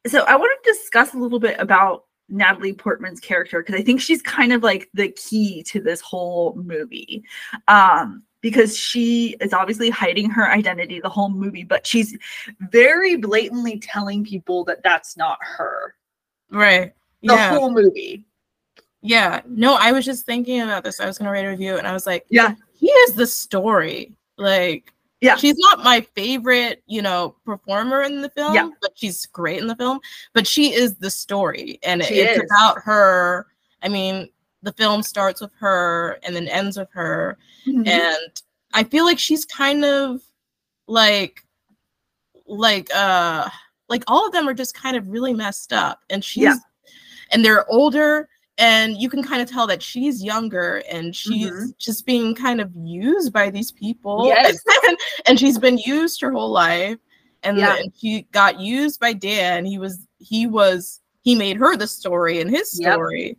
[0.06, 4.00] So I want to discuss a little bit about Natalie Portman's character because I think
[4.00, 7.24] she's kind of like the key to this whole movie.
[7.68, 12.16] Um, because she is obviously hiding her identity the whole movie, but she's
[12.70, 15.94] very blatantly telling people that that's not her
[16.50, 16.92] Right.
[17.22, 17.50] the yeah.
[17.50, 18.24] whole movie.
[19.02, 19.42] Yeah.
[19.46, 21.00] No, I was just thinking about this.
[21.00, 22.54] I was gonna write a review and I was like, Yeah.
[22.74, 24.16] he is the story.
[24.36, 25.36] Like, Yeah.
[25.36, 28.70] she's not my favorite, you know, performer in the film, Yeah.
[28.80, 30.00] but she's great in the film.
[30.32, 32.50] But she is the story, and She it's is.
[32.50, 33.46] about her.
[33.82, 34.28] I mean,
[34.68, 37.88] the film starts with her and then ends with her, Mhm.
[37.88, 38.42] and
[38.74, 40.20] I feel like she's kind of
[40.86, 41.42] like,
[42.46, 43.48] like, uh,
[43.88, 46.56] like all of them are just kind of really messed up, and she's, Yeah.
[47.30, 48.28] and they're older
[48.60, 51.78] and you can kind of tell that she's younger and she's Mhm.
[51.78, 54.58] just being kind of used by these people Yes.
[54.88, 56.98] and, and she's been used her whole life
[57.44, 57.76] and, Yeah.
[57.76, 62.40] and she got used by dan he was he was he made her the story
[62.40, 62.94] and his Yep.
[62.94, 63.36] story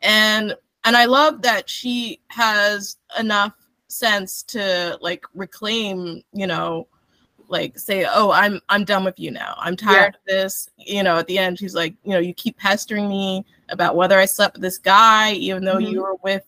[0.00, 3.52] and and i love that she has enough
[3.88, 6.86] sense to like reclaim you know
[7.48, 9.54] like say oh i'm i'm done with you now.
[9.58, 10.68] I'm tired of this.
[10.78, 14.18] You know at the end she's like you know you keep pestering me about whether
[14.18, 15.90] i slept with this guy even though Mhm.
[15.90, 16.42] you were with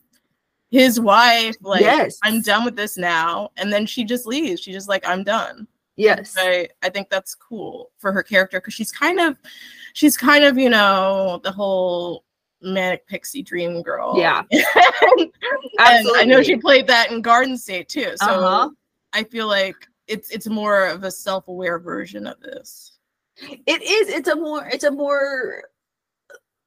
[0.70, 1.54] his wife.
[1.60, 3.50] Like yes, i'm done with this now.
[3.58, 4.60] And then she just leaves.
[4.62, 5.68] She's just like i'm done.
[5.96, 9.38] Yes, I, I think that's cool for her character because she's kind of
[9.92, 12.24] she's kind of you know the whole
[12.62, 14.42] manic pixie dream girl Yeah.
[14.50, 15.20] and,
[15.78, 18.70] and i know she played that in garden state too so Uh-huh.
[19.12, 19.76] i feel like
[20.08, 22.92] it's it's more of a self-aware version of this
[23.66, 24.08] it is.
[24.08, 24.66] It's a more.
[24.66, 25.64] It's a more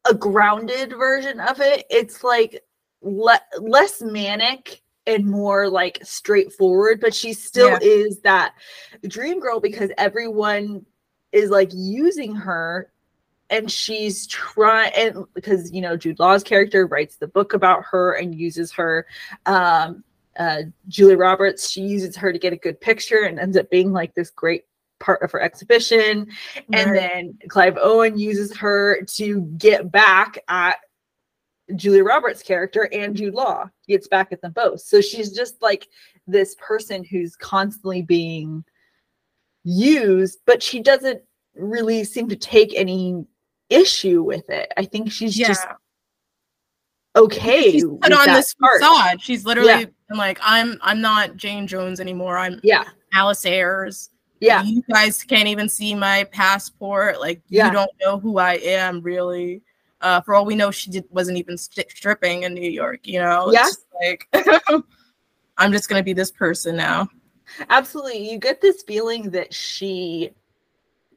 [0.07, 1.85] a grounded version of it.
[1.89, 2.63] It's like
[3.01, 7.79] le- less manic and more like straightforward, but she still Yeah.
[7.81, 8.53] is that
[9.07, 10.85] dream girl because everyone
[11.31, 12.91] is like using her
[13.49, 18.13] and she's trying and because you know Jude Law's character writes the book about her
[18.13, 19.05] and uses her
[19.45, 20.03] um
[20.37, 23.91] uh Julia Roberts she uses her to get a good picture and ends up being
[23.91, 24.65] like this great
[24.99, 26.27] part of her exhibition
[26.73, 30.77] and then Clive Owen uses her to get back at
[31.75, 34.81] Julia Roberts' character and Jude Law gets back at them both.
[34.81, 35.87] So she's just like
[36.27, 38.63] this person who's constantly being
[39.63, 41.21] used, but she doesn't
[41.55, 43.25] really seem to take any
[43.69, 44.71] issue with it.
[44.77, 45.65] I think she's just
[47.15, 47.71] okay.
[47.71, 48.81] she's put on this part.
[48.81, 49.21] facade.
[49.21, 50.15] She's literally Yeah.
[50.15, 52.37] like, I'm I'm not Jane Jones anymore.
[52.37, 54.09] I'm Yeah, Alice Ayers.
[54.39, 57.19] yeah, You guys can't even see my passport.
[57.19, 57.67] Like Yeah.
[57.67, 59.61] you don't know who I am really.
[60.01, 63.01] Uh, for all we know, she did, wasn't even st- stripping in New York.
[63.03, 63.67] You know, Yeah.
[63.67, 64.27] It's like
[65.57, 67.09] I'm just gonna be this person now.
[67.69, 68.29] absolutely.
[68.31, 70.31] You get this feeling that she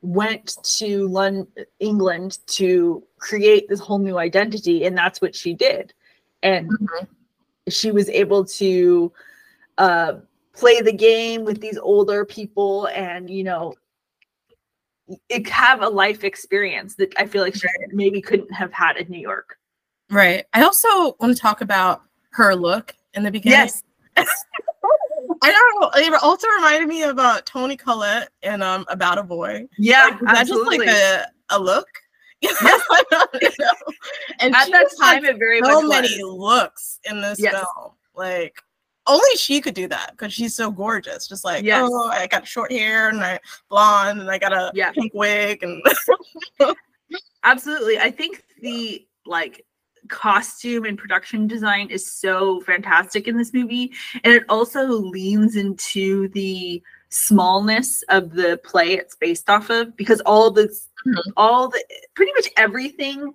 [0.03, 1.47] went to London,
[1.81, 5.95] England to create this whole new identity, and that's what she did.
[6.43, 7.07] And Mhm.
[7.69, 9.13] she was able to
[9.79, 10.15] uh,
[10.53, 13.75] play the game with these older people and you know
[15.29, 19.09] it, have a life experience that i feel like she maybe couldn't have had in
[19.09, 19.59] new york
[20.11, 20.45] Right.
[20.53, 23.71] I also want to talk about her look in the beginning.
[23.71, 23.83] yes
[25.43, 25.91] I don't know.
[26.15, 29.67] It also reminded me about Toni Collette and um About a Boy.
[29.79, 31.87] yeah Like, was that just like a, a look?
[32.45, 33.03] I.
[34.41, 36.35] And at that time it very so many was.
[36.39, 37.53] looks in this Yes.
[37.55, 37.93] film.
[38.15, 38.61] Like
[39.07, 41.27] only she could do that because she's so gorgeous.
[41.27, 41.89] Just like, Yes.
[41.93, 44.93] oh, I got short hair and I blonde and I got a Yeah.
[44.93, 45.83] pink wig and
[47.45, 49.65] absolutely i think the like
[50.13, 53.91] costume and production design is so fantastic in this movie
[54.23, 60.21] and it also leans into the smallness of the play it's based off of because
[60.21, 61.33] all this Mhm.
[61.37, 61.83] all the
[62.15, 63.33] pretty much everything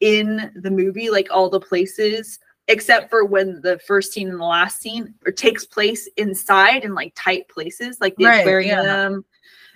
[0.00, 2.38] in the movie like all the places
[2.68, 6.94] except for when the first scene and the last scene or takes place inside in
[6.94, 9.24] like tight places like the Right, aquarium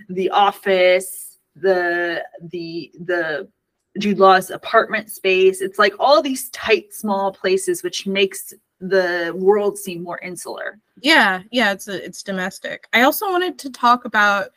[0.08, 3.48] the office the the the
[3.98, 5.60] Jude Law's apartment space.
[5.60, 10.78] It's like all these tight, small places, which makes the world seem more insular.
[11.00, 12.88] Yeah, yeah, it's a, it's domestic.
[12.92, 14.50] I also wanted to talk about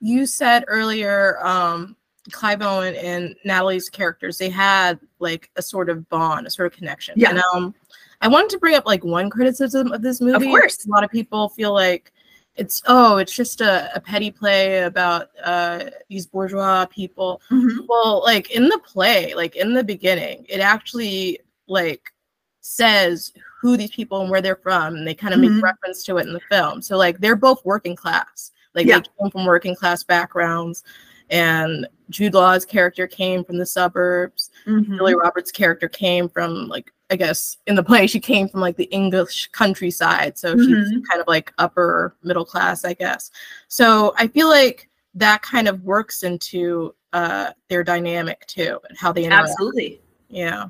[0.00, 1.96] you said earlier um
[2.30, 6.78] Clive Owen and Natalie's characters, they had like a sort of bond, a sort of
[6.78, 7.14] connection.
[7.16, 7.30] Yeah.
[7.30, 7.74] And um
[8.20, 10.36] I wanted to bring up like one criticism of this movie.
[10.36, 10.86] Of course.
[10.86, 12.12] A lot of people feel like
[12.56, 17.40] it's oh, it's just a, a petty play about uh these bourgeois people.
[17.88, 22.12] Well, like in the play, like in the beginning, it actually like
[22.60, 25.54] says who these people and where they're from, and they kind of Mhm.
[25.54, 26.82] make reference to it in the film.
[26.82, 28.50] So like they're both working class.
[28.74, 28.98] Like Yeah.
[28.98, 30.84] they came from working class backgrounds,
[31.30, 34.50] and Jude Law's character came from the suburbs.
[34.66, 34.96] Mhm.
[34.98, 38.78] Julia Roberts' character came from like I guess in the play she came from like
[38.78, 41.02] the English countryside, so she's Mhm.
[41.06, 43.30] kind of like upper middle class, I guess.
[43.68, 49.12] So I feel like that kind of works into uh their dynamic too and how
[49.12, 49.50] they interact.
[49.50, 50.00] Absolutely.
[50.30, 50.68] Yeah.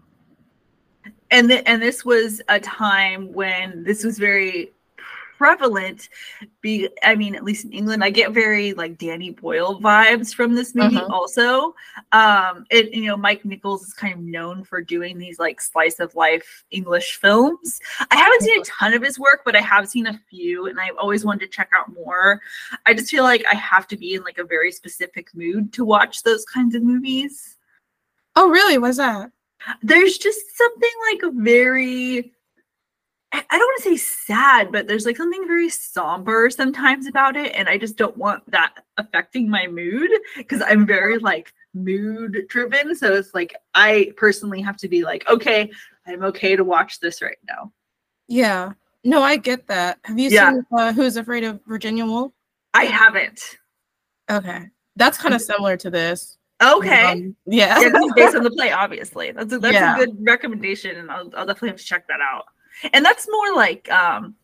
[1.30, 4.72] And th- and this was a time when this was very
[5.42, 6.08] prevalent.
[6.60, 10.54] Be I mean, at least in England, I get very like Danny Boyle vibes from
[10.54, 10.96] this movie.
[10.96, 11.10] Mhm.
[11.10, 11.74] Also,
[12.12, 15.98] um, it you know Mike Nichols is kind of known for doing these like slice
[15.98, 17.80] of life English films.
[18.10, 20.78] I haven't seen a ton of his work, but I have seen a few, and
[20.78, 22.40] I've always wanted to check out more.
[22.86, 25.84] I just feel like I have to be in like a very specific mood to
[25.84, 27.56] watch those kinds of movies
[28.36, 28.78] Oh really?
[28.78, 29.30] was that?
[29.82, 32.32] there's just something like a very
[33.34, 37.52] I don't want to say sad, but there's like something very somber sometimes about it.
[37.54, 42.94] And I just don't want that affecting my mood because I'm very like mood driven.
[42.94, 45.70] So it's like I personally have to be like, okay,
[46.06, 47.72] I'm okay to watch this right now.
[48.28, 48.72] Yeah.
[49.04, 49.98] No, I get that.
[50.04, 50.50] Have you Yeah.
[50.50, 52.32] seen uh, Who's Afraid of Virginia Woolf?
[52.74, 53.58] I haven't.
[54.30, 54.66] Okay.
[54.96, 56.36] That's kind of similar to this.
[56.62, 57.04] Okay.
[57.12, 57.80] Um, yeah.
[57.80, 59.32] yeah, this is based on the play, obviously.
[59.32, 59.94] That's a, that's Yeah.
[59.96, 62.44] a good recommendation, and I'll, I'll definitely have to check that out.
[62.92, 64.34] And that's more like um,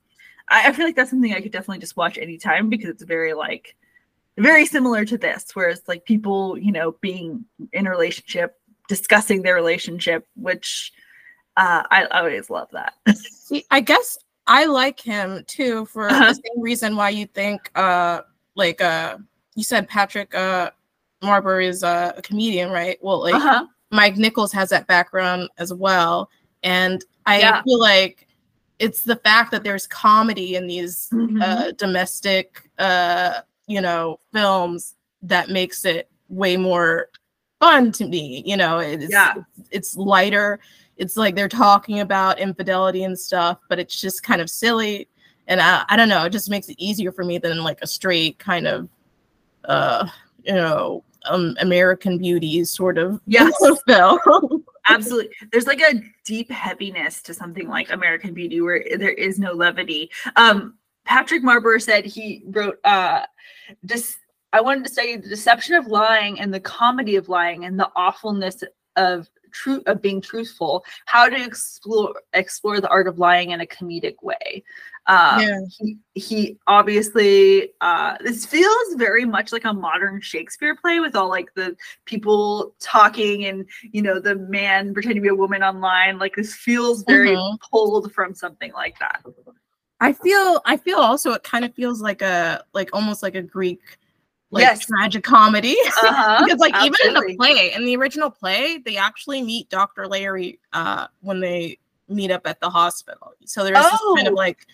[0.48, 3.34] I, I feel like that's something I could definitely just watch anytime because it's very
[3.34, 3.74] like
[4.36, 8.56] very similar to this, where it's like people, you know, being in a relationship,
[8.88, 10.92] discussing their relationship, which
[11.56, 12.94] uh, I, I always love that.
[13.16, 16.26] See, I guess I like him too for Uh-huh.
[16.28, 18.20] the same reason why you think uh
[18.54, 19.18] like uh
[19.56, 20.70] you said Patrick uh
[21.22, 22.96] Marber is uh, a comedian, right?
[23.02, 23.66] Well, like Uh-huh.
[23.90, 26.30] Mike Nichols has that background as well.
[26.62, 27.62] And I Yeah.
[27.62, 28.26] feel like
[28.78, 31.42] it's the fact that there's comedy in these Mhm.
[31.42, 37.08] uh, domestic, uh, you know, films that makes it way more
[37.60, 38.42] fun to me.
[38.46, 39.34] You know, it's Yeah.
[39.70, 40.60] it's lighter.
[40.96, 45.08] It's like they're talking about infidelity and stuff, but it's just kind of silly.
[45.48, 47.86] And I, I don't know, it just makes it easier for me than like a
[47.86, 48.88] straight kind of,
[49.64, 50.06] uh,
[50.44, 53.52] you know, um, American Beauty sort of Yes.
[53.86, 54.57] film.
[54.88, 55.34] Absolutely.
[55.52, 60.10] There's like a deep heaviness to something like American Beauty where there is no levity.
[60.36, 60.74] Um,
[61.04, 63.22] Patrick Marber said he wrote uh
[63.86, 64.18] just
[64.52, 67.90] I wanted to study the deception of lying and the comedy of lying and the
[67.96, 68.62] awfulness
[68.96, 73.66] of true of being truthful, how to explore explore the art of lying in a
[73.66, 74.62] comedic way.
[75.06, 75.60] Um, Yeah.
[75.78, 81.28] he, he obviously uh, this feels very much like a modern Shakespeare play with all
[81.28, 86.18] like the people talking and you know the man pretending to be a woman online.
[86.18, 87.58] Like this feels very Mhm.
[87.70, 89.22] pulled from something like that.
[90.00, 93.42] I feel I feel also it kind of feels like a like almost like a
[93.42, 93.80] Greek
[94.50, 94.86] like Yes.
[94.86, 95.76] tragic comedy.
[96.02, 100.06] Uh-huh, because like even in the play, in the original play, they actually meet Dr.
[100.06, 103.32] Larry uh when they meet up at the hospital.
[103.44, 104.36] So there's this kind of Oh.
[104.36, 104.66] like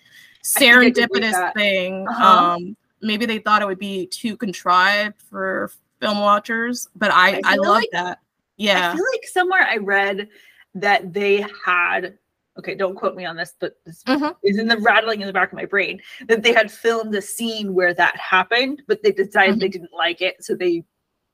[0.55, 2.07] I think I did read serendipitous thing.
[2.07, 2.53] Uh-huh.
[2.55, 7.41] Um maybe they thought it would be too contrived for film watchers, but I I
[7.43, 8.19] I, love like- that.
[8.57, 10.29] Yeah, I feel like somewhere I read
[10.75, 12.17] that they had
[12.57, 14.35] okay, don't quote me on this, but this Mhm.
[14.43, 17.21] is in the rattling in the back of my brain that they had filmed a
[17.21, 19.59] scene where that happened, but they decided Mm-hmm.
[19.59, 20.83] they didn't like it, so they,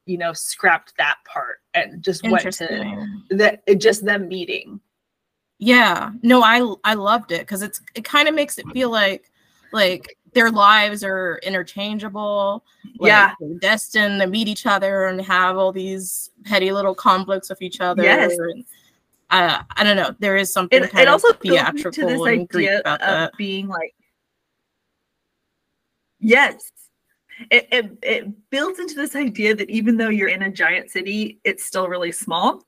[0.06, 4.80] you know, scrapped that part and just went to that it just them meeting.
[5.60, 6.12] Yeah.
[6.24, 9.30] No, I I loved it because it's it kind of makes it feel like
[9.74, 12.64] like their lives are interchangeable.
[12.98, 13.34] Like, Yeah.
[13.60, 18.02] destined to meet each other and have all these petty little conflicts with each other.
[18.04, 18.32] Yes.
[18.38, 18.66] And,
[19.32, 20.14] uh, I don't know.
[20.20, 23.00] There is something It, kind it also of built into theatrical this and idea of
[23.00, 23.38] that.
[23.38, 23.94] being like
[26.20, 26.72] yes.
[27.50, 31.40] It, it it builds into this idea that even though you're in a giant city,
[31.44, 32.64] it's still really small.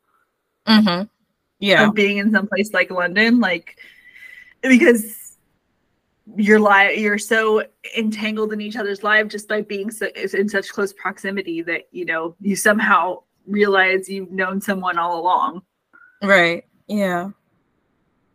[0.66, 1.04] hmm
[1.60, 1.88] Yeah.
[1.88, 3.78] of being in some place like London, like
[4.64, 5.38] because
[6.38, 7.64] you're li- you're so
[7.98, 12.06] entangled in each other's life just by being so in such close proximity that you
[12.06, 15.62] know you somehow realize you've known someone all along.
[16.24, 16.64] Right.
[16.88, 17.32] Yeah.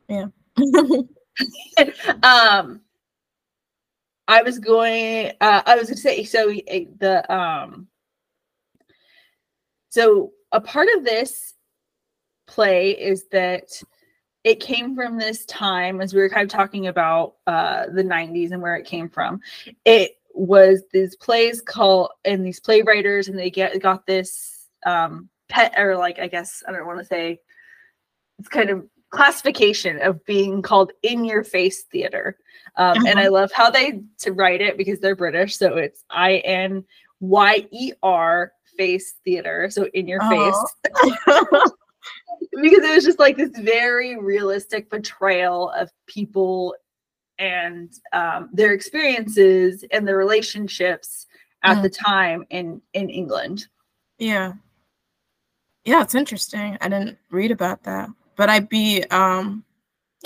[0.09, 0.27] Yeah.
[2.23, 2.81] um
[4.29, 7.89] I was going uh I was going to say so uh, the um
[9.91, 11.55] so a part of this
[12.47, 13.83] play is that
[14.45, 18.53] it came from this time as we were kind of talking about uh the 90s
[18.53, 19.41] and where it came from
[19.85, 25.75] it was these plays called and these playwriters and they get got this um pet
[25.79, 27.39] or like i guess i don't want to say
[28.39, 32.37] it's kind of classification of being called in your face theater
[32.77, 36.05] um, and i love how they to write it because they're british so it's
[38.77, 40.57] face theater so in your face
[41.27, 41.71] Oh.
[42.63, 46.75] because it was just like this very realistic portrayal of people
[47.39, 51.27] and um, their experiences and their relationships
[51.63, 53.67] at the time in in England.
[54.19, 54.55] Yeah.
[55.85, 56.77] Yeah, it's interesting.
[56.81, 58.09] I didn't read about that.
[58.39, 59.65] But I'd be um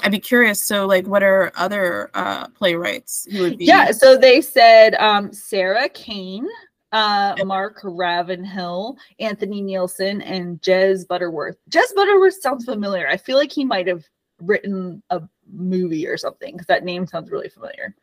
[0.03, 0.63] I'd be curious.
[0.63, 5.33] So like what are other uh playwrights who would be Yeah, so they said um,
[5.33, 6.47] Sarah Kane,
[6.93, 11.57] uh, Mark Ravenhill, Anthony Neilson, and Jez Butterworth.
[11.71, 13.09] Jez Butterworth sounds familiar.
[13.09, 14.05] I feel like he might have
[14.41, 17.95] written a movie or something because that name sounds really familiar.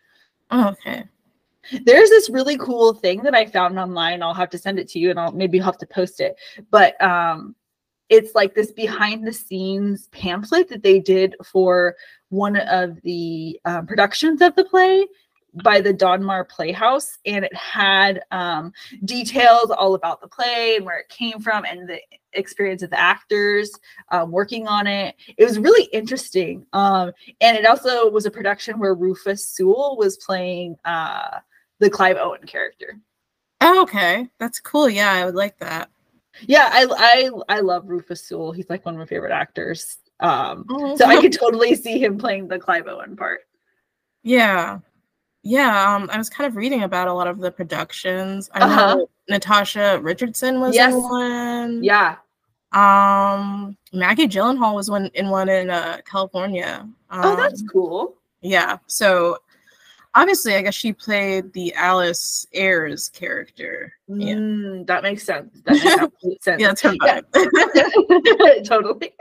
[0.51, 1.03] Oh, okay.
[1.83, 4.23] there's this really cool thing that I found online.
[4.23, 6.35] I'll have to send it to you and I'll maybe have to post it.
[6.71, 7.55] But um
[8.09, 11.95] it's like this behind the scenes pamphlet that they did for
[12.29, 15.05] one of the um, productions of the play
[15.63, 18.71] by the Donmar Playhouse and it had um
[19.05, 21.99] details all about the play and where it came from and the
[22.33, 23.71] experience of the actors
[24.11, 25.15] um, working on it.
[25.37, 26.65] It was really interesting.
[26.73, 31.39] Um and it also was a production where Rufus Sewell was playing uh
[31.79, 32.99] the Clive Owen character.
[33.61, 34.27] Oh, okay.
[34.39, 34.89] That's cool.
[34.89, 35.89] Yeah, I would like that.
[36.47, 38.51] Yeah, I I I love Rufus Sewell.
[38.51, 39.97] He's like one of my favorite actors.
[40.19, 43.41] Um, Oh, so I could totally see him playing the Clive Owen part.
[44.23, 44.79] yeah.
[45.41, 48.49] Yeah, um, I was kind of reading about a lot of the productions.
[48.53, 48.95] I Uh-huh.
[48.97, 50.93] know Natasha Richardson was Yes.
[50.93, 51.83] in one.
[51.83, 52.17] Yeah,
[52.73, 56.85] Um, Maggie Gyllenhaal was one in one in uh, California.
[57.09, 58.15] Um, oh, that's cool.
[58.41, 58.77] yeah.
[58.87, 59.37] So
[60.15, 63.93] obviously, I guess she played the Alice Ayres character.
[64.07, 65.61] Yeah, Mm, that makes sense.
[65.65, 66.83] That makes absolute sense.
[66.83, 68.61] yeah, Yeah.
[68.63, 69.13] totally.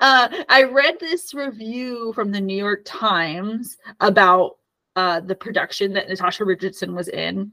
[0.00, 4.56] Uh, I read this review from the New York Times about
[4.96, 7.52] uh, the production that Natasha Richardson was in.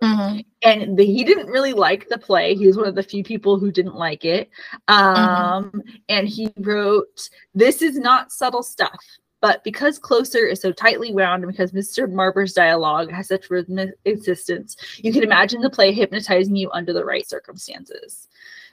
[0.00, 0.44] Mhm.
[0.62, 2.54] and the, he didn't really like the play.
[2.54, 4.48] He was one of the few people who didn't like it.
[4.86, 8.96] Um, And he wrote, "This is not subtle stuff."
[9.40, 12.10] But because Closer is so tightly wound and because Mr.
[12.10, 17.04] Marber's dialogue has such rhythmic insistence, you can imagine the play hypnotizing you under the
[17.04, 18.28] right circumstances.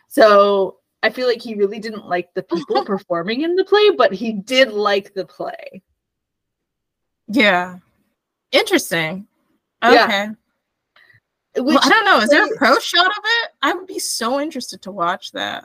[0.08, 4.12] So I feel like he really didn't like the people performing in the play, but
[4.12, 5.84] he did like the play.
[7.28, 7.78] Yeah,
[8.52, 9.28] interesting.
[9.84, 10.45] Yeah.
[11.58, 12.18] Which well, I don't know.
[12.20, 13.52] Is there a pro shot of it?
[13.62, 15.64] I would be so interested to watch that.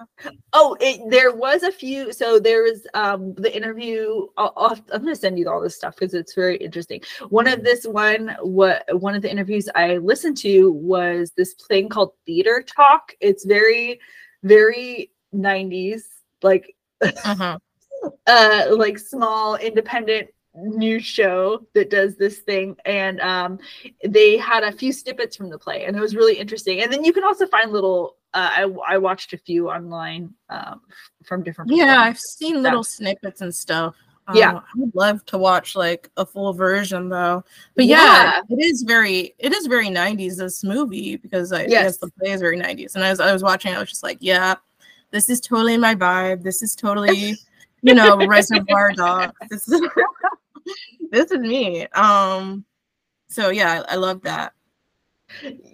[0.53, 2.12] Oh, it, there was a few.
[2.12, 4.26] So there was um the interview.
[4.36, 7.03] I'll, I'll, I'm going to send you all this stuff because it's very interesting.
[7.28, 11.88] One of this one, what one of the interviews I listened to was this thing
[11.88, 13.12] called Theater Talk.
[13.20, 14.01] It's very,
[14.45, 16.03] very 90s,
[16.43, 17.59] like Uh-huh.
[18.26, 23.57] uh like small independent news show that does this thing and um
[24.05, 27.05] they had a few snippets from the play and it was really interesting and then
[27.05, 30.82] you can also find little uh, I, I watched a few online um
[31.24, 31.72] from different.
[31.72, 33.96] Yeah, I've seen little snippets and stuff.
[34.32, 34.55] Yeah.
[34.55, 37.42] Uh, I would love to watch like a full version though.
[37.74, 41.70] But yeah, it is very it is very 90s this movie because I Yes.
[41.70, 42.94] yes the play is very 90s.
[42.94, 44.55] And as I was watching, I was just like, yeah,
[45.11, 46.42] this is totally my vibe.
[46.42, 47.36] This is totally,
[47.82, 49.32] you know, Reservoir Dogs.
[49.51, 49.80] This is
[51.11, 51.86] this is me.
[51.88, 52.64] Um
[53.28, 54.52] so yeah, I, I love that.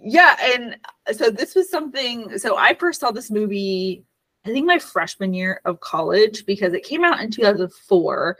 [0.03, 0.77] yeah and
[1.17, 4.03] so this was something so i first saw this movie
[4.45, 8.37] i think my freshman year of college because it came out in 2004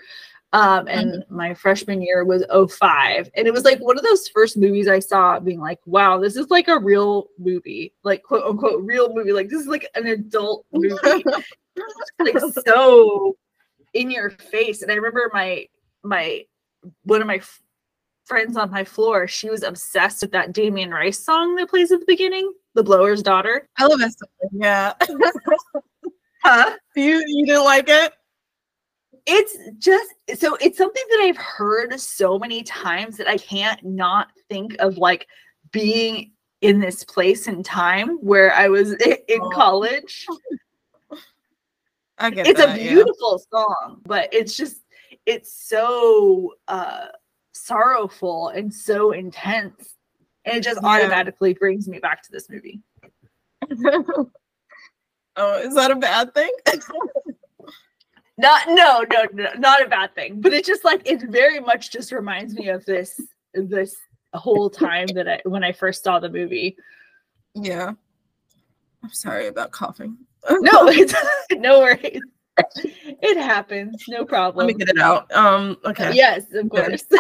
[0.54, 4.58] um and my freshman year was 05 and it was like one of those first
[4.58, 8.84] movies i saw being like wow this is like a real movie like quote unquote
[8.84, 11.24] real movie like this is like an adult movie
[12.20, 13.36] like so
[13.94, 15.66] in your face and i remember my
[16.04, 16.44] my
[17.04, 17.62] one of my f-
[18.26, 22.00] friends on my floor she was obsessed with that damien rice song that plays at
[22.00, 24.30] the beginning the blower's daughter I love that song.
[24.52, 24.94] Yeah.
[26.44, 28.14] huh you you didn't like it?
[29.26, 34.30] it's just so it's something that i've heard so many times that i can't not
[34.50, 35.28] think of like
[35.72, 36.32] being
[36.62, 38.94] in this place and time where i was
[39.28, 39.50] in Oh.
[39.50, 40.26] college
[42.20, 42.94] I get it's that, a yeah.
[42.94, 44.78] beautiful song but it's just
[45.28, 47.08] it's so uh
[47.54, 49.96] sorrowful and so intense
[50.46, 50.88] and it just Yeah.
[50.90, 52.82] automatically brings me back to this movie
[55.36, 56.52] oh, is that a bad thing?
[58.38, 61.92] not no no no not a bad thing but it just like it very much
[61.92, 63.20] just reminds me of this
[63.54, 63.96] this
[64.34, 66.78] whole time that i when i first saw the movie
[67.56, 67.92] yeah.
[69.04, 70.16] I'm sorry about coughing.
[70.50, 71.16] no it's
[71.54, 72.22] no worries
[72.76, 74.66] it happens no problem.
[74.68, 75.32] Let me get it out.
[75.34, 76.14] Um, okay.
[76.14, 77.04] yes of course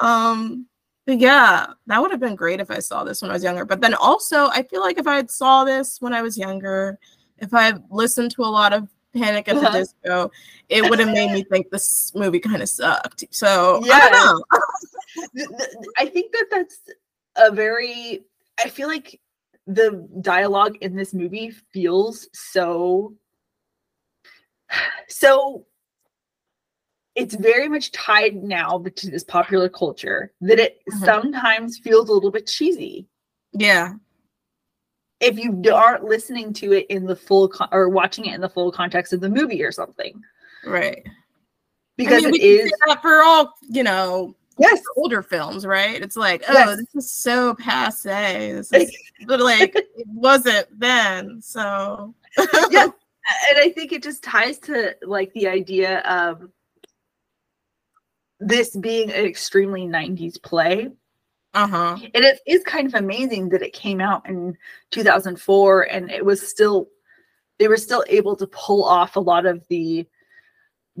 [0.00, 0.66] Um,
[1.06, 3.64] yeah, that would have been great if I saw this when I was younger.
[3.64, 6.98] But then also, I feel like if I had saw this when I was younger,
[7.38, 9.78] if I had listened to a lot of Panic at the Uh-huh.
[9.78, 10.30] Disco,
[10.68, 13.24] it would have made me think this movie kind of sucked.
[13.30, 15.46] So I don't know.
[15.98, 16.78] I think that that's
[17.36, 18.24] a very.
[18.64, 19.20] I feel like
[19.66, 23.14] the dialogue in this movie feels so.
[25.08, 25.66] So.
[27.14, 31.04] It's very much tied now to this popular culture that it Mhm.
[31.04, 33.06] sometimes feels a little bit cheesy
[33.52, 33.92] Yeah.
[35.20, 38.48] if you aren't listening to it in the full con- or watching it in the
[38.48, 40.20] full context of the movie or something
[40.64, 41.06] Right.
[41.96, 46.00] because I mean, it is that for all, you know, yes older films, right?
[46.00, 46.78] It's like, oh, Yes.
[46.78, 48.52] this is so passe.
[48.52, 48.96] This is
[49.26, 51.40] but like it wasn't then.
[51.42, 52.14] So
[52.70, 52.84] yeah
[53.50, 56.48] and i think it just ties to like the idea of
[58.40, 60.90] this being an extremely 90s play
[61.54, 61.96] uh-huh.
[62.14, 64.56] and it is kind of amazing that it came out in
[64.90, 66.88] 2004 and it was still
[67.58, 70.06] they were still able to pull off a lot of the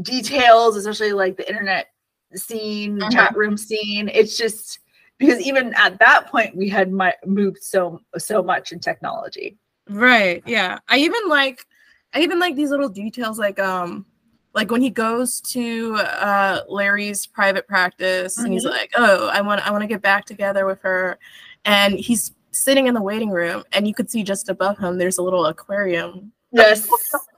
[0.00, 1.88] details especially like the internet
[2.36, 3.10] scene Uh-huh.
[3.10, 4.80] chat room scene it's just
[5.18, 9.56] because even at that point we had my, moved so so much in technology
[9.90, 10.42] Right.
[10.46, 10.78] Yeah.
[10.88, 11.66] I even like
[12.14, 14.06] I even like these little details like um
[14.54, 18.70] like when he goes to uh Larry's private practice and he's Mhm.
[18.70, 21.18] like, "Oh, I want I want to get back together with her."
[21.66, 25.18] And he's sitting in the waiting room and you could see just above him there's
[25.18, 26.32] a little aquarium.
[26.52, 26.88] yes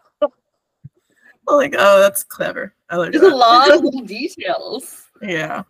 [1.55, 5.63] like, "Oh, that's clever." I like there's a lot of little details Yeah.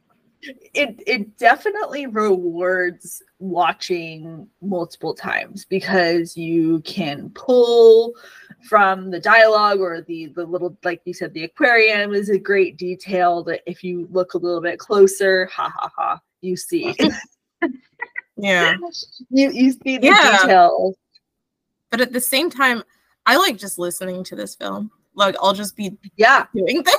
[0.74, 8.14] it it definitely rewards watching multiple times because you can pull
[8.68, 12.76] from the dialogue or the the little like you said the aquarium is a great
[12.76, 16.94] detail that if you look a little bit closer ha ha ha you see
[18.36, 18.76] yeah
[19.30, 20.38] you you see the Yeah.
[20.42, 20.96] details
[21.90, 22.82] but at the same time
[23.24, 26.46] i like just listening to this film like i'll just be yeah.
[26.54, 26.96] doing things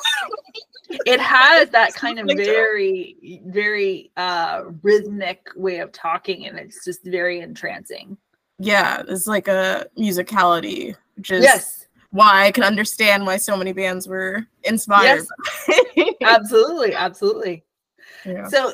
[1.05, 7.03] it has that kind of very very uh rhythmic way of talking and it's just
[7.05, 8.17] very entrancing.
[8.59, 11.87] Yeah it's like a musicality which is yes.
[12.09, 15.25] why i can understand why so many bands were inspired
[15.67, 17.63] by- absolutely absolutely.
[18.25, 18.47] yeah.
[18.47, 18.73] so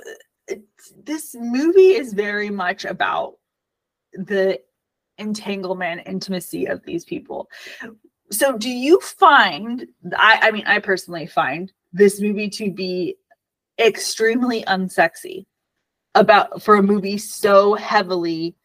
[1.03, 3.37] this movie is very much about
[4.13, 4.59] the
[5.17, 7.49] entanglement intimacy of these people
[8.33, 13.15] so do you find i i mean i personally find this movie to be
[13.79, 15.45] extremely unsexy
[16.15, 18.55] about for a movie so heavily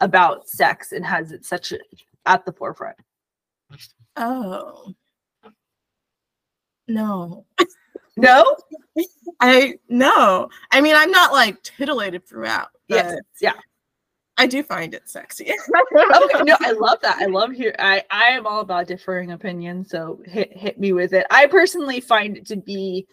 [0.00, 1.78] about sex and has it such a,
[2.24, 2.96] at the forefront?
[4.16, 4.94] Oh.
[6.88, 7.46] No.
[8.14, 8.44] No?
[9.40, 10.50] I no.
[10.70, 13.54] I mean i'm not like titillated throughout Yes, yeah.
[14.42, 15.52] I do find it sexy
[15.96, 17.18] okay, no, I love that.
[17.20, 17.74] I love here.
[17.78, 21.26] I I am all about differing opinions, so hit hit me with it.
[21.30, 23.06] I personally find it to be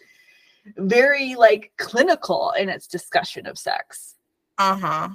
[0.76, 4.16] very like clinical in its discussion of sex.
[4.58, 5.08] Uh-huh.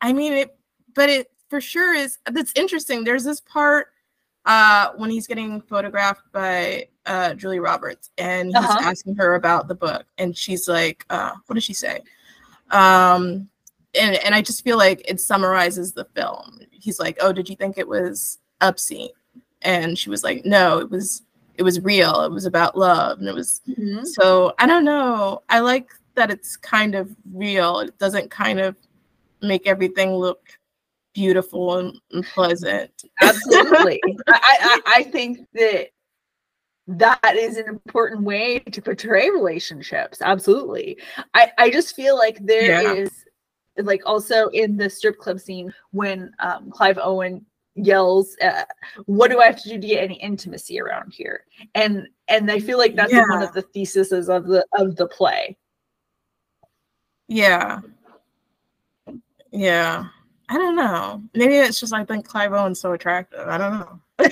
[0.00, 0.56] I mean it
[0.94, 3.04] but it for sure is that's interesting.
[3.04, 3.88] There's this part
[4.46, 8.78] uh when he's getting photographed by uh Julia Roberts and he's Uh-huh.
[8.82, 12.00] asking her about the book and she's like uh what does she say?
[12.70, 13.48] Um
[13.98, 16.60] and and I just feel like it summarizes the film.
[16.70, 19.10] He's like, "Oh, did you think it was obscene?"
[19.62, 21.22] And she was like, "No, it was
[21.56, 22.22] it was real.
[22.22, 24.04] It was about love and it was mm-hmm.
[24.04, 25.42] so I don't know.
[25.48, 27.80] I like that it's kind of real.
[27.80, 28.76] It doesn't kind of
[29.40, 30.40] make everything look
[31.12, 32.90] beautiful and, and pleasant.
[33.20, 34.02] Absolutely.
[34.28, 35.90] I, I I think that
[36.86, 40.20] that is an important way to portray relationships.
[40.20, 40.98] Absolutely.
[41.34, 43.23] I I just feel like there is Yeah.
[43.78, 47.44] Like also in the strip club scene when um, Clive Owen
[47.76, 48.62] yells uh,
[49.06, 51.42] what do i have to do to get any intimacy around here
[51.74, 55.56] and and i feel like that's one of the theses of the of the play
[57.28, 57.80] Yeah.
[59.50, 60.06] Yeah.
[60.48, 61.22] I don't know.
[61.34, 63.48] Maybe it's just I think Clive Owen's so attractive.
[63.48, 64.00] I don't know.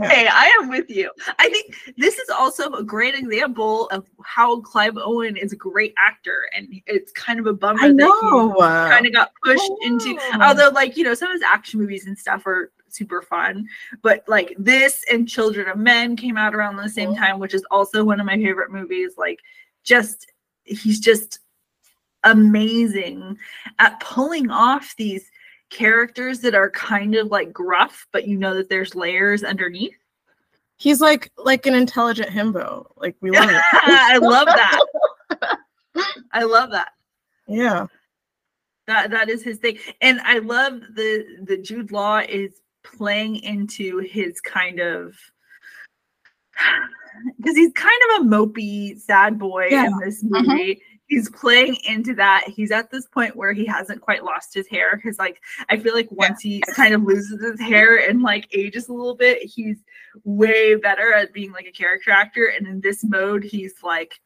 [0.00, 1.10] Hey, I am with you.
[1.38, 5.94] I think this is also a great example of how Clive Owen is a great
[5.98, 10.18] actor, and it's kind of a bummer I that he kind of got pushed into.
[10.20, 10.42] Oh.
[10.42, 13.66] Although, like you know, some of his action movies and stuff are super fun,
[14.02, 17.64] but like this and Children of Men came out around the same time, which is
[17.70, 19.14] also one of my favorite movies.
[19.16, 19.40] Like,
[19.82, 20.30] just
[20.64, 21.40] he's just
[22.24, 23.36] amazing
[23.78, 25.28] at pulling off these
[25.72, 29.96] characters that are kind of like gruff, but you know that there's layers underneath.
[30.76, 32.86] He's like like an intelligent himbo.
[32.96, 33.62] Like we love it.
[33.72, 35.56] I love that.
[36.32, 36.90] I love that.
[37.48, 37.86] Yeah.
[38.86, 39.78] That that is his thing.
[40.00, 45.14] And I love the the Jude Law is playing into his kind of
[47.38, 49.86] because he's kind of a mopey, sad boy Yeah.
[49.86, 50.50] in this mm-hmm.
[50.50, 50.82] movie.
[51.06, 52.44] He's playing into that.
[52.46, 55.94] He's at this point where he hasn't quite lost his hair because, like, I feel
[55.94, 59.76] like once he kind of loses his hair and like ages a little bit, he's
[60.24, 62.46] way better at being like a character actor.
[62.46, 64.18] And in this mode, he's like,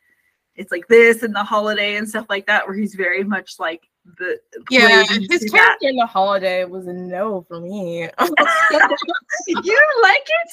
[0.55, 3.83] it's like this and the holiday and stuff like that, where he's very much like
[4.19, 4.39] the
[4.71, 5.03] Yeah.
[5.05, 5.51] His into that.
[5.53, 8.03] character in the holiday was a no for me.
[9.49, 10.53] you like it?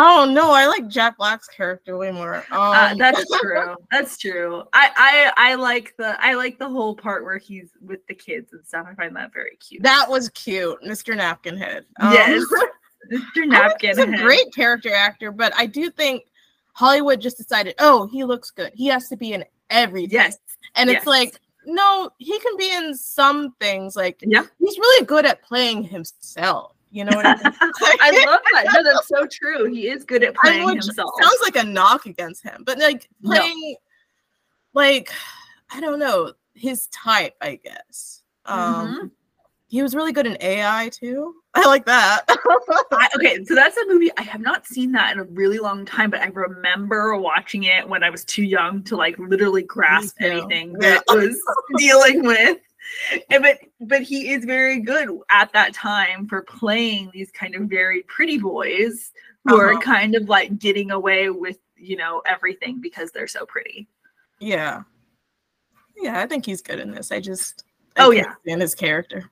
[0.00, 2.36] Oh no, I like Jack Black's character way more.
[2.52, 3.74] Um, Uh, that's true.
[3.90, 4.62] That's true.
[4.72, 8.52] I, I I like the I like the whole part where he's with the kids
[8.52, 8.86] and stuff.
[8.88, 9.82] I find that very cute.
[9.82, 11.16] that was cute, Mr.
[11.16, 11.84] Napkinhead.
[12.00, 12.44] Um, yes,
[13.12, 13.18] Mr.
[13.18, 13.88] I think Napkin.
[13.90, 16.24] He's a great character actor, but I do think
[16.74, 18.70] Hollywood just decided, oh, he looks good.
[18.74, 20.12] He has to be in everything.
[20.12, 20.38] Yes.
[20.76, 20.98] And yes.
[20.98, 23.96] it's like, no, he can be in some things.
[23.96, 24.44] Like, Yeah.
[24.60, 26.72] he's really good at playing himself.
[26.90, 27.42] You know what I mean?
[28.00, 28.64] I love that.
[28.74, 29.66] No, that's so true.
[29.66, 31.10] He is good at playing would- himself.
[31.20, 33.36] Sounds like a knock against him, but like No.
[33.38, 33.76] playing,
[34.74, 35.10] like
[35.70, 38.22] I don't know his type, I guess.
[38.46, 38.58] Um,
[39.02, 39.10] Mhm.
[39.66, 41.34] he was really good in AI too.
[41.54, 42.22] I like that.
[42.28, 45.84] I, okay, so that's a movie I have not seen that in a really long
[45.84, 50.16] time, but I remember watching it when I was too young to like literally grasp
[50.20, 50.94] anything Yeah.
[50.94, 51.40] that it was
[51.76, 52.58] dealing with.
[53.30, 57.62] And, but but he is very good at that time for playing these kind of
[57.62, 59.12] very pretty boys
[59.44, 59.80] who are Uh-huh.
[59.80, 63.88] kind of like getting away with you know everything because they're so pretty.
[64.40, 64.82] Yeah.
[66.00, 67.10] Yeah, I think he's good in this.
[67.12, 67.64] I just
[67.96, 68.34] I Oh, yeah.
[68.42, 69.28] stand his character.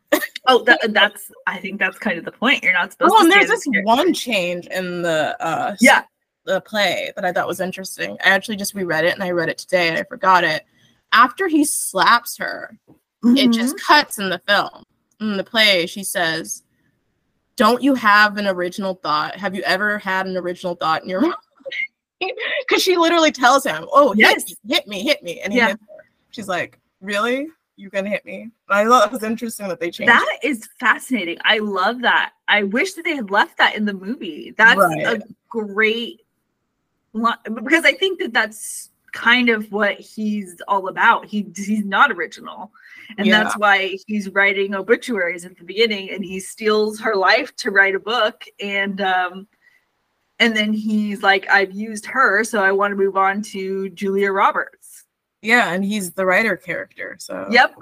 [0.47, 2.63] Oh, that, that's I think that's kind of the point.
[2.63, 3.23] You're not supposed Oh, to.
[3.25, 6.03] and there's this one change in the uh Yeah.
[6.45, 8.17] the play that I thought was interesting.
[8.25, 10.65] I actually just reread it and I read it today and I forgot it.
[11.13, 12.77] After he slaps her,
[13.25, 13.87] it just Mm-hmm.
[13.95, 14.85] cuts in the film.
[15.21, 16.63] In the play, she says,
[17.57, 19.37] Don't you have an original thought?
[19.37, 21.35] Have you ever had an original thought in your mind?
[22.67, 24.45] Because she literally tells him, Oh, Yes.
[24.49, 25.41] hit, me, hit me, hit me.
[25.43, 25.69] And he Yeah.
[25.69, 26.05] hits her.
[26.31, 27.49] She's like, Really?
[27.77, 28.51] You gonna hit me?
[28.71, 31.37] I thought it was interesting that they changed That is fascinating.
[31.45, 32.33] I love that.
[32.49, 34.55] I wish that they had left that in the movie.
[34.57, 36.23] That's a great
[37.13, 41.27] because I think that that's kind of what he's all about.
[41.27, 42.73] He he's not original.
[43.19, 43.43] And Yeah.
[43.43, 47.95] that's why he's writing obituaries at the beginning and he steals her life to write
[47.95, 49.47] a book and um
[50.39, 54.33] and then he's like I've used her so I want to move on to Julia
[54.33, 55.05] Roberts.
[55.43, 57.17] Yeah, and he's the writer character.
[57.19, 57.75] So Yep.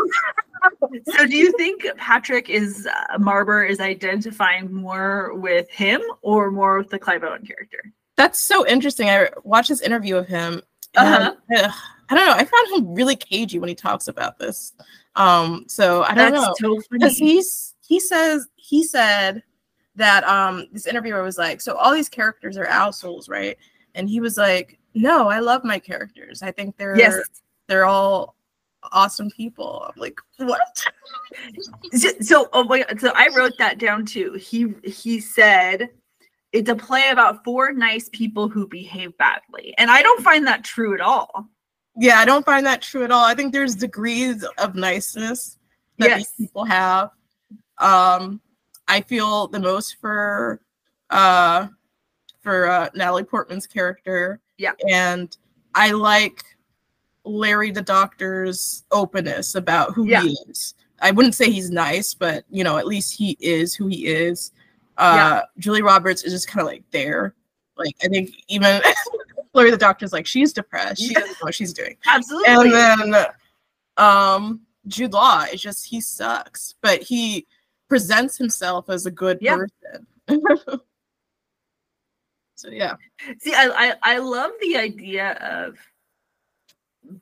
[1.06, 6.78] so do you think Patrick is uh, Marber is identifying more with him or more
[6.78, 7.92] with the Clive Owen character?
[8.16, 9.08] That's so interesting.
[9.08, 10.62] I watched this interview of him.
[10.96, 11.34] Uh-huh.
[12.08, 12.32] I don't know.
[12.32, 14.72] I found him really cagey when he talks about this.
[15.16, 19.42] Um, so I don't That's know because he's he says he said
[19.96, 23.56] that um this interviewer was like, so all these characters are assholes, right?
[23.94, 26.42] And he was like, no, I love my characters.
[26.42, 27.24] I think they're Yes.
[27.68, 28.36] they're all
[28.92, 29.84] awesome people.
[29.88, 30.84] I'm like, what?
[31.92, 34.34] So, so oh my God, so I wrote that down too.
[34.34, 35.88] He he said
[36.52, 39.74] it's a play about four nice people who behave badly.
[39.76, 41.48] And I don't find that true at all.
[41.96, 43.24] Yeah, I don't find that true at all.
[43.24, 45.58] I think there's degrees of niceness
[45.98, 46.18] that Yes.
[46.18, 47.10] these people have.
[47.78, 48.40] Um,
[48.88, 50.60] I feel the most for
[51.10, 51.68] uh
[52.42, 54.40] for uh, Natalie Portman's character.
[54.58, 54.72] Yeah.
[54.90, 55.36] and
[55.74, 56.42] I like
[57.24, 60.22] Larry the Doctor's openness about who Yeah.
[60.22, 60.74] he is.
[61.00, 64.52] I wouldn't say he's nice, but you know, at least he is who he is.
[64.96, 67.34] Uh, Julia Roberts is just kind of like there.
[67.76, 68.80] Like I think even
[69.54, 71.00] Larry the Doctor's like she's depressed.
[71.00, 72.48] She doesn't know what she's doing Absolutely.
[72.52, 73.26] and then
[73.96, 77.46] um Jude Law is just he sucks, but he
[77.88, 79.56] presents himself as a good Yeah.
[79.56, 80.06] person.
[82.54, 82.96] so yeah,
[83.40, 83.68] See, I,
[84.02, 85.78] I I love the idea of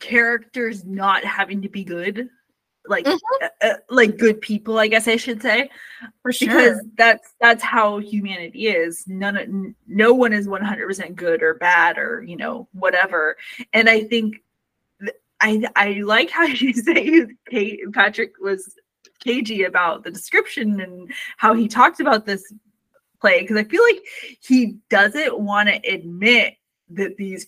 [0.00, 2.28] characters not having to be good,
[2.86, 3.18] like Mhm.
[3.42, 4.78] uh, uh, like good people.
[4.78, 5.70] I guess I should say,
[6.22, 6.48] for sure.
[6.48, 9.06] because that's that's how humanity is.
[9.06, 13.36] None, of- no one is one hundred percent good or bad or you know whatever.
[13.72, 14.42] And I think
[15.00, 18.74] th- I I like how you say Kate, Patrick was
[19.20, 22.52] cagey about the description and how he talked about this
[23.20, 24.02] play because I feel like
[24.40, 26.54] he doesn't want to admit
[26.90, 27.46] that these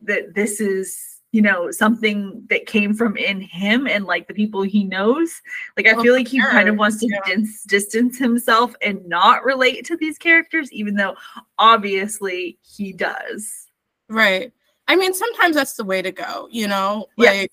[0.00, 4.62] that this is you know something that came from in him and like the people
[4.62, 5.40] he knows
[5.76, 7.20] like i Oh, feel like he kind of wants to Yeah.
[7.36, 11.14] dis- distance himself and not relate to these characters even though
[11.58, 13.66] obviously he does
[14.08, 14.52] right.
[14.88, 17.06] I mean, sometimes that's the way to go, you know.
[17.16, 17.30] Yeah.
[17.30, 17.52] Like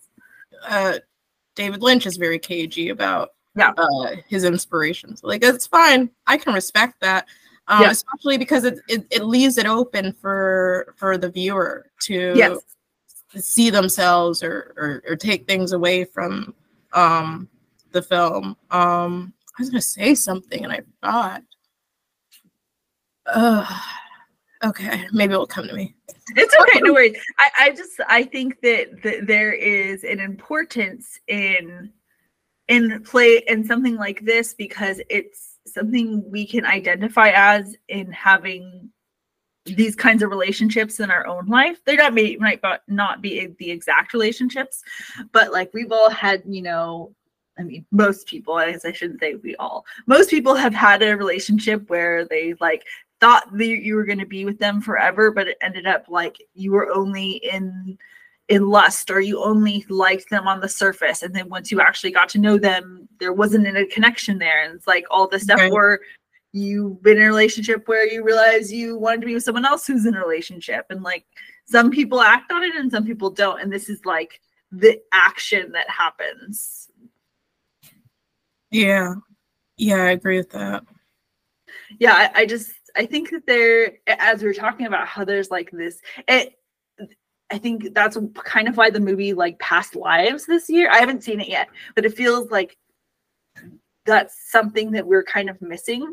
[0.67, 0.97] uh
[1.53, 3.73] David Lynch is very cagey about Yeah.
[3.77, 5.23] uh his inspirations.
[5.23, 6.09] Like it's fine.
[6.25, 7.27] I can respect that.
[7.67, 7.91] Um, Yeah.
[7.91, 12.57] especially because it, it it leaves it open for for the viewer to yes
[13.35, 16.53] see themselves or, or or take things away from
[16.93, 17.47] um
[17.91, 18.55] the film.
[18.71, 21.43] Um I was gonna say something and I forgot.
[23.25, 23.79] Uh,
[24.63, 25.93] okay, maybe it'll come to me.
[26.35, 31.19] it's okay no worries i i just i think that, that there is an importance
[31.27, 31.91] in
[32.67, 38.89] in play in something like this because it's something we can identify as in having
[39.75, 43.71] these kinds of relationships in our own life they not may might not be the
[43.71, 44.83] exact relationships
[45.31, 47.13] but like we've all had you know
[47.59, 51.01] i mean most people i guess i shouldn't say we all most people have had
[51.01, 52.83] a relationship where they like
[53.19, 56.37] thought that you were going to be with them forever but it ended up like
[56.53, 57.97] you were only in
[58.49, 62.11] in lust or you only liked them on the surface and then once you actually
[62.11, 65.59] got to know them there wasn't a connection there and it's like all this stuff
[65.59, 65.71] Right.
[65.71, 65.99] or
[66.57, 69.85] you've been in a relationship where you realize you wanted to be with someone else
[69.87, 71.25] who's in a relationship and like
[71.65, 74.41] some people act on it and some people don't and this is like
[74.71, 76.89] the action that happens
[78.71, 79.15] Yeah.
[79.77, 80.83] Yeah, I agree with that.
[81.99, 85.51] yeah I, I just i think that there as we are talking about how there's
[85.51, 86.53] like this it
[87.51, 91.23] i think that's kind of why the movie like past lives this year i haven't
[91.23, 92.77] seen it yet but it feels like
[94.05, 96.11] that's something that we're kind of missing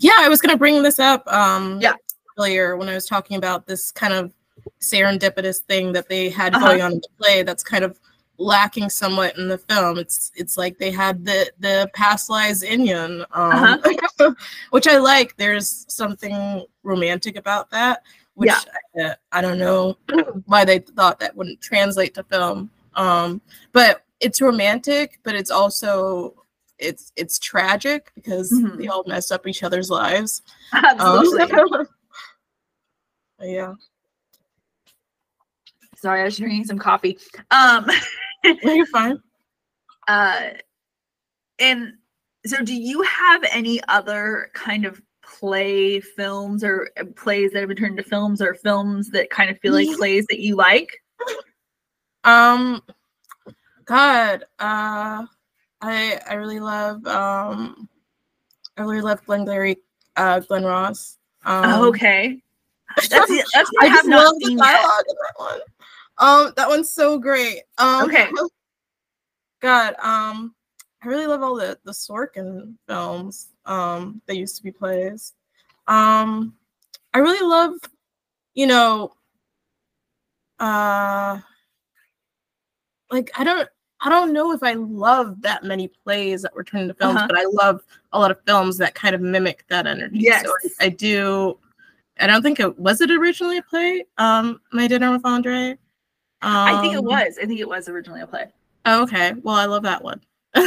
[0.00, 1.22] Yeah, I was gonna bring this up.
[1.32, 1.94] Um Yeah.
[2.38, 4.32] earlier when I was talking about this kind of
[4.80, 6.66] serendipitous thing that they had Uh-huh.
[6.68, 7.98] going on in the play that's kind of
[8.38, 9.98] lacking somewhat in the film.
[9.98, 14.34] It's it's like they had the the past lives In-yun, um, Uh-huh.
[14.70, 15.36] which I like.
[15.36, 18.02] There's something romantic about that,
[18.34, 18.48] which
[18.96, 19.12] Yeah.
[19.32, 19.98] I, I don't know
[20.46, 22.70] why they thought that wouldn't translate to film.
[22.94, 23.42] Um,
[23.72, 26.34] but it's romantic, but it's also
[26.80, 28.78] it's it's tragic because Mhm.
[28.78, 30.42] they all mess up each other's lives.
[30.72, 31.86] Um, Absolutely.
[33.42, 33.74] yeah.
[35.96, 37.18] Sorry, I was drinking some coffee.
[37.50, 37.86] Um,
[38.62, 39.18] You're fine.
[40.08, 40.50] uh,
[41.58, 41.92] and
[42.46, 47.68] so, do you have any other kind of play films or uh, plays that have
[47.68, 50.88] been turned into films or films that kind of feel like plays that you like?
[52.24, 52.82] Um,
[53.84, 55.26] God, uh,
[55.82, 57.88] I I really love um,
[58.76, 59.76] I really love Glengarry,
[60.16, 61.18] uh, Glen Ross.
[61.44, 62.42] Um, oh, okay.
[63.08, 64.64] That's that's I I have just not love the seen yet.
[64.64, 65.60] dialogue in that one.
[66.18, 67.62] Um, that one's so great.
[67.78, 68.28] Um, Okay.
[69.60, 70.54] God, um,
[71.02, 73.48] I really love all the the Sorkin films.
[73.64, 75.34] Um, they used to be plays.
[75.86, 76.54] Um,
[77.14, 77.74] I really love,
[78.54, 79.12] you know,
[80.58, 81.38] uh,
[83.10, 83.68] like I don't.
[84.02, 87.26] I don't know if I love that many plays that were turned into films, Uh-huh.
[87.28, 87.82] but I love
[88.12, 90.18] a lot of films that kind of mimic that energy.
[90.20, 90.44] Yes.
[90.44, 91.58] So I, I do.
[92.18, 94.04] I don't think it was it originally a play.
[94.18, 95.76] Um, My Dinner with Andre.
[96.42, 97.38] I think it Um, was.
[97.42, 98.46] I think it was originally a play.
[98.86, 99.34] Oh, okay.
[99.42, 100.20] Well, I love that one.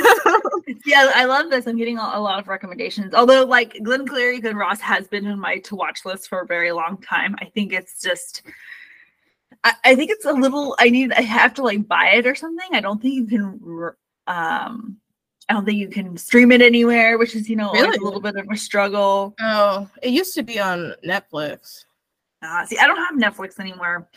[0.86, 1.68] Yeah, I love this.
[1.68, 3.14] I'm getting a, lot of recommendations.
[3.14, 6.72] Although, like Glengarry, Glen Ross has been in my to watch list for a very
[6.72, 7.36] long time.
[7.40, 8.44] I think it's just,
[9.64, 10.76] I, I think it's a little.
[10.80, 11.14] I need.
[11.14, 12.68] I have to like buy it or something.
[12.74, 13.60] I don't think you can.
[14.28, 14.98] Um,
[15.50, 17.98] I don't think you can stream it anywhere, which is you know Really?
[17.98, 19.36] a little bit of a struggle.
[19.42, 21.86] oh, it used to be on Netflix.
[22.42, 24.08] Uh, see, I don't have Netflix anymore,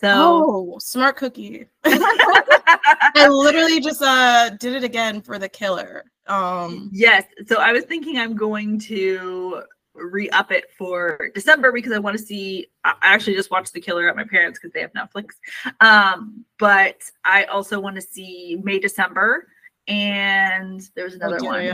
[0.00, 1.66] so Oh, smart cookie.
[1.84, 6.04] I literally just uh did it again for the killer.
[6.26, 7.24] Um, Yes.
[7.46, 9.62] So I was thinking I'm going to
[10.00, 14.08] re-up it for December because I want to see I actually just watched The Killer
[14.08, 15.34] at my parents because they have Netflix.
[15.80, 19.48] Um, but I also want to see May December
[19.88, 21.72] and there's another oh, one.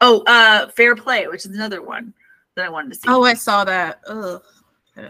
[0.00, 2.14] Oh, uh Fair Play, which is another one
[2.56, 3.08] that I wanted to see.
[3.08, 4.00] Oh, I saw that.
[4.06, 4.42] Ugh.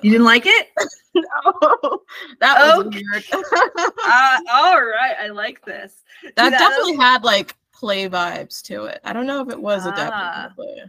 [0.02, 0.68] you didn't like it?
[1.14, 2.02] no,
[2.40, 3.02] that was Okay.
[3.12, 3.24] weird.
[3.32, 6.02] uh all right, I like this.
[6.22, 9.00] that that- definitely had like play vibes to it.
[9.04, 10.48] I don't know if it was adapted Ah.
[10.48, 10.82] to play.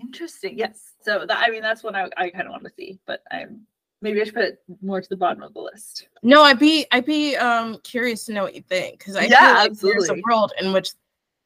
[0.00, 0.58] Interesting.
[0.58, 0.94] Yes.
[1.02, 3.66] So that I mean that's one I, I kind of want to see, but I'm
[4.00, 6.08] maybe I should put it more to the bottom of the list.
[6.22, 9.40] No, I'd be I'd be um curious to know what you think because I Yeah,
[9.40, 10.90] feel like there's a world in which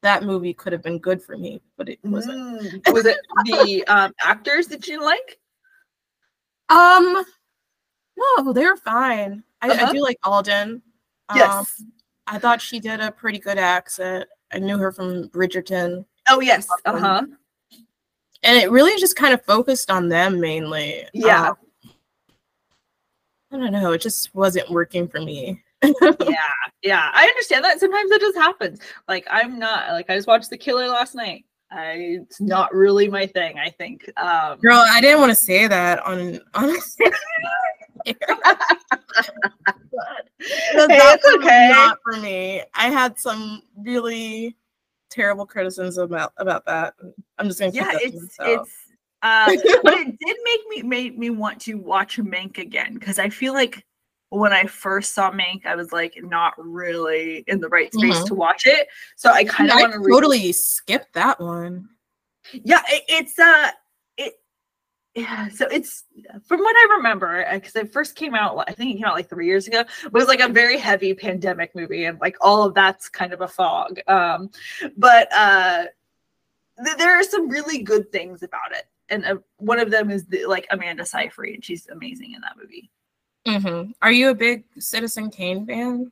[0.03, 2.39] that movie could have been good for me, but it wasn't.
[2.63, 2.93] Mm.
[2.93, 5.39] Was it the um, actors that you like?
[6.69, 7.25] Um,
[8.17, 9.45] no, they're fine.
[9.61, 9.87] I, Uh-huh.
[9.87, 10.83] I do like Alden.
[11.29, 11.83] Um, Yes.
[12.27, 14.29] I thought she did a pretty good accent.
[14.53, 16.69] I knew her from Bridgerton, oh yes.
[16.85, 17.23] Uh huh.
[18.43, 21.05] And it really just kind of focused on them mainly.
[21.13, 21.51] Yeah.
[21.51, 21.55] Uh,
[23.53, 23.93] I don't know.
[23.93, 25.63] It just wasn't working for me.
[25.83, 26.37] yeah.
[26.83, 27.11] Yeah.
[27.13, 27.81] I understand that.
[27.81, 28.81] Sometimes that just happens.
[29.09, 31.45] Like I'm not like I just watched The Killer last night.
[31.71, 33.59] I it's not really my thing.
[33.59, 34.11] I think.
[34.17, 36.69] Um, Girl, I didn't want to say that on on.
[36.69, 36.97] Because
[40.45, 41.69] Hey, that it's okay.
[41.71, 42.63] not for me.
[42.75, 44.57] I had some really
[45.13, 46.95] terrible criticisms about about that.
[47.39, 47.99] I'm just gonna keep yeah.
[48.01, 48.71] It's it's.
[49.23, 49.47] Uh,
[49.85, 53.53] but it did make me made me want to watch Mank again because I feel
[53.53, 53.85] like
[54.31, 58.27] when I first saw Mank, I was like not really in the right space Mhm.
[58.27, 58.89] to watch it.
[59.17, 61.89] So I kind of want to totally skipped that one.
[62.53, 63.71] yeah it, it's uh
[65.15, 66.05] yeah so it's
[66.47, 69.29] from what i remember because it first came out i think it came out like
[69.29, 72.75] three years ago it was like a very heavy pandemic movie and like all of
[72.75, 74.51] that's kind of a fog um
[74.97, 75.85] but uh
[76.85, 80.25] th- there are some really good things about it and uh, one of them is
[80.27, 82.91] the, like amanda seyfried and she's amazing in that movie
[83.47, 86.11] hmm Are you a big Citizen Kane fan?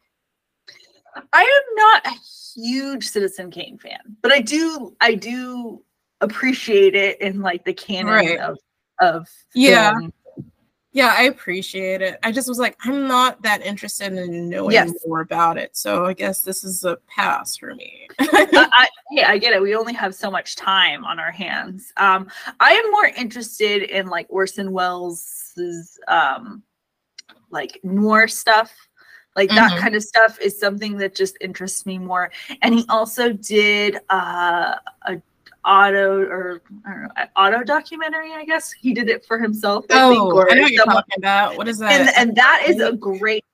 [1.32, 2.18] I am not a
[2.54, 5.82] huge Citizen Kane fan, but I do I do
[6.20, 8.38] appreciate it in like the canon Right.
[8.38, 8.58] of
[9.00, 9.90] of Yeah.
[9.92, 10.12] film.
[10.92, 12.18] Yeah, I appreciate it.
[12.24, 14.92] I just was like, I'm not that interested in knowing Yes.
[15.06, 15.76] more about it.
[15.76, 18.08] So I guess this is a pass for me.
[18.18, 19.62] I, I, hey, I get it.
[19.62, 21.92] We only have so much time on our hands.
[21.96, 22.28] Um,
[22.58, 26.64] I am more interested in like Orson Welles's um,
[27.50, 28.72] like noir stuff.
[29.36, 29.78] Like that Mhm.
[29.78, 32.32] kind of stuff is something that just interests me more.
[32.62, 35.22] And he also did uh, a
[35.64, 38.32] auto or I don't know auto documentary.
[38.32, 39.84] I guess he did it for himself.
[39.90, 41.56] I oh, think, I know what you're talking about.
[41.56, 41.92] What is that?
[41.92, 43.44] And, and that is a great.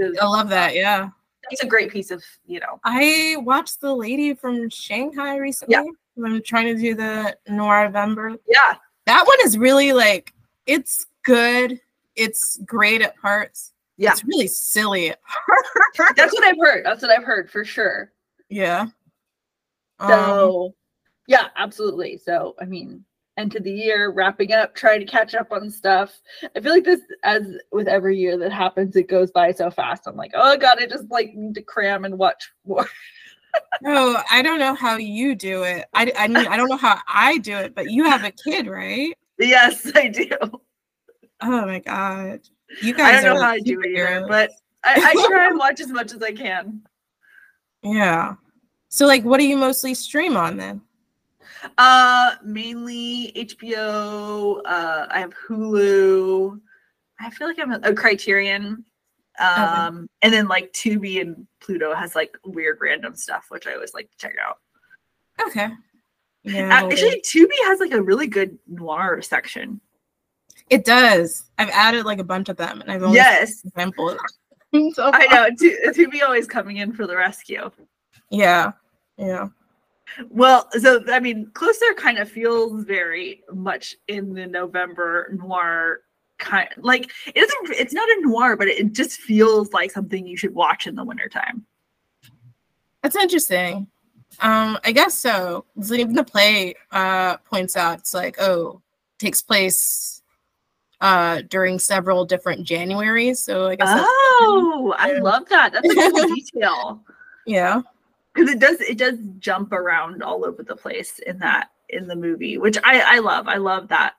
[0.00, 0.74] Of, I love that.
[0.74, 1.10] Yeah,
[1.50, 2.80] it's a great piece of you know.
[2.84, 5.74] I watched the lady from Shanghai recently.
[5.74, 5.84] Yeah.
[6.24, 8.38] I'm trying to do the Noirvember.
[8.48, 10.32] Yeah, that one is really like
[10.66, 11.80] it's good.
[12.14, 13.72] It's great at parts.
[13.98, 15.12] Yeah, it's really silly.
[16.16, 16.84] That's what I've heard.
[16.84, 18.12] That's what I've heard for sure.
[18.48, 18.86] Yeah.
[20.00, 20.74] So, um,
[21.26, 22.18] yeah, absolutely.
[22.18, 23.04] So, I mean,
[23.36, 26.20] end of the year, wrapping up, trying to catch up on stuff.
[26.54, 30.06] I feel like this, as with every year that happens, it goes by so fast.
[30.06, 32.86] I'm like, oh god, I just like need to cram and watch more.
[33.82, 35.86] no, I don't know how you do it.
[35.94, 38.66] I, I mean, I don't know how I do it, but you have a kid,
[38.66, 39.16] right?
[39.38, 40.30] Yes, I do.
[41.42, 42.40] Oh my god,
[42.80, 43.18] you guys!
[43.18, 44.50] I don't know how I do it either, but
[44.84, 46.82] I, I try and watch as much as I can.
[47.82, 48.36] Yeah.
[48.88, 50.80] So, like, what do you mostly stream on then?
[51.78, 54.60] Uh, mainly HBO.
[54.64, 56.60] Uh, I have Hulu.
[57.20, 58.84] I feel like I'm a, a Criterion.
[59.38, 60.06] Um, okay.
[60.22, 64.10] and then like Tubi and Pluto has like weird random stuff, which I always like
[64.10, 64.58] to check out.
[65.46, 65.68] Okay.
[66.42, 66.68] Yeah.
[66.70, 69.80] Actually, Tubi has like a really good noir section.
[70.70, 71.44] It does.
[71.58, 74.16] I've added like a bunch of them, and I've only yes examples.
[74.72, 75.50] so I know.
[75.92, 77.70] Tubi always coming in for the rescue.
[78.30, 78.72] Yeah.
[79.18, 79.48] Yeah.
[80.28, 86.00] Well, so I mean, Closer kind of feels very much in the November noir
[86.38, 90.36] kind like it isn't it's not a noir, but it just feels like something you
[90.36, 91.64] should watch in the wintertime.
[93.02, 93.88] That's interesting.
[94.40, 95.64] Um, I guess so.
[95.90, 98.82] Even the play uh points out it's like, oh,
[99.18, 100.22] takes place
[101.00, 103.38] uh during several different Januaries.
[103.38, 105.72] So I guess Oh, I love that.
[105.72, 107.02] That's a cool detail.
[107.48, 107.82] Yeah
[108.36, 112.16] because it does it does jump around all over the place in that in the
[112.16, 113.48] movie which i i love.
[113.48, 114.14] I love that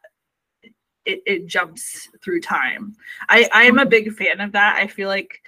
[1.06, 2.96] it, it jumps through time.
[3.30, 3.90] I i am a mm-hmm.
[3.90, 4.78] big fan of that.
[4.78, 5.42] I feel like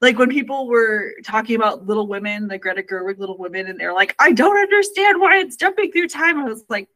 [0.00, 3.94] like when people were talking about little women the greta gerwig little women and they're
[3.94, 6.38] like i don't understand why it's jumping through time.
[6.38, 6.88] I was like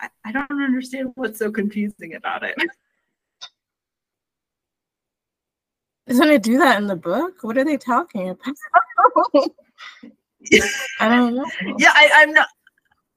[0.00, 2.56] i, I don't understand what's so confusing about it.
[6.08, 7.42] Doesn't it do that in the book?
[7.42, 8.46] What are they talking about?
[11.00, 11.46] I don't know.
[11.78, 12.48] Yeah, I, I'm not.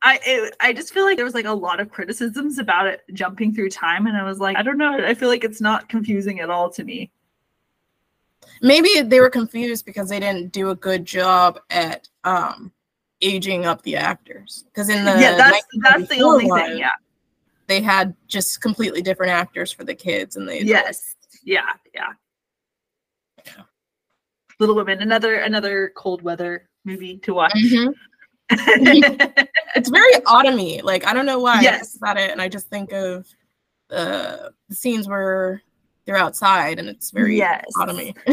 [0.03, 3.01] I it, I just feel like there was like a lot of criticisms about it
[3.13, 4.97] jumping through time, and I was like, I don't know.
[5.05, 7.11] I feel like it's not confusing at all to me.
[8.61, 12.71] Maybe they were confused because they didn't do a good job at um
[13.21, 14.65] aging up the actors.
[14.67, 16.77] Because in the yeah, that's that's the only one, thing.
[16.79, 16.89] Yeah,
[17.67, 21.61] they had just completely different actors for the kids, and they yes, yeah,
[21.93, 22.01] yeah.
[22.01, 22.13] yeah.
[24.61, 27.53] Little Women, another another cold weather movie to watch.
[27.55, 27.91] Mm-hmm.
[29.75, 30.83] it's very autumny.
[30.83, 31.97] Like I don't know why yes.
[31.97, 33.27] about it, and I just think of
[33.89, 35.63] uh, the scenes where
[36.05, 37.65] they're outside, and it's very yes.
[37.75, 38.15] autumny.
[38.27, 38.31] I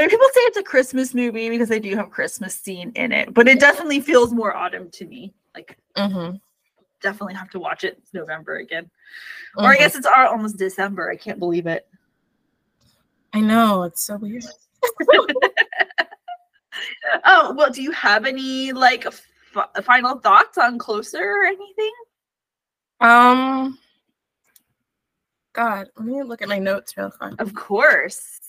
[0.00, 3.34] mean, people say it's a Christmas movie because they do have Christmas scene in it,
[3.34, 5.34] but it definitely feels more autumn to me.
[5.56, 6.36] Like, mm-hmm.
[7.02, 7.98] definitely have to watch it.
[7.98, 9.64] It's November again, mm-hmm.
[9.64, 9.82] or I mm-hmm.
[9.82, 11.10] guess it's almost December.
[11.10, 11.88] I can't believe it.
[13.32, 14.44] I know it's so weird.
[17.24, 19.26] oh well, do you have any like f-
[19.82, 21.92] final thoughts on Closer or anything?
[23.00, 23.78] Um,
[25.52, 27.40] God, let me look at my notes real quick.
[27.40, 28.40] Of course,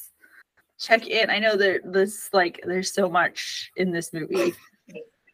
[0.79, 1.29] check in.
[1.29, 4.53] I know that this like there's so much in this movie.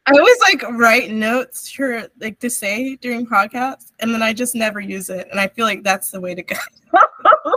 [0.06, 4.54] I always like write notes for like to say during podcasts, and then I just
[4.54, 5.28] never use it.
[5.30, 6.56] And I feel like that's the way to go.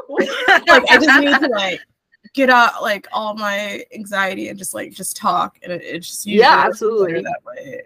[0.09, 0.29] like
[0.91, 1.81] I just need to like
[2.35, 6.27] get out like all my anxiety and just like just talk and it, it just
[6.27, 7.21] yeah absolutely.
[7.21, 7.83] that way.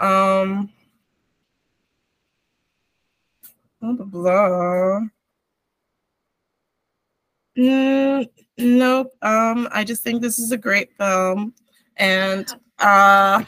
[0.00, 0.70] Um
[3.80, 5.00] blah blah blah.
[7.58, 11.54] Mm, nope um i just think this is a great film
[11.96, 13.42] and uh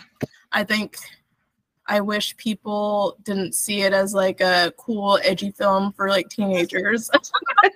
[0.53, 0.97] i think
[1.89, 7.11] I wish people didn't see it as like a cool, edgy film for like teenagers.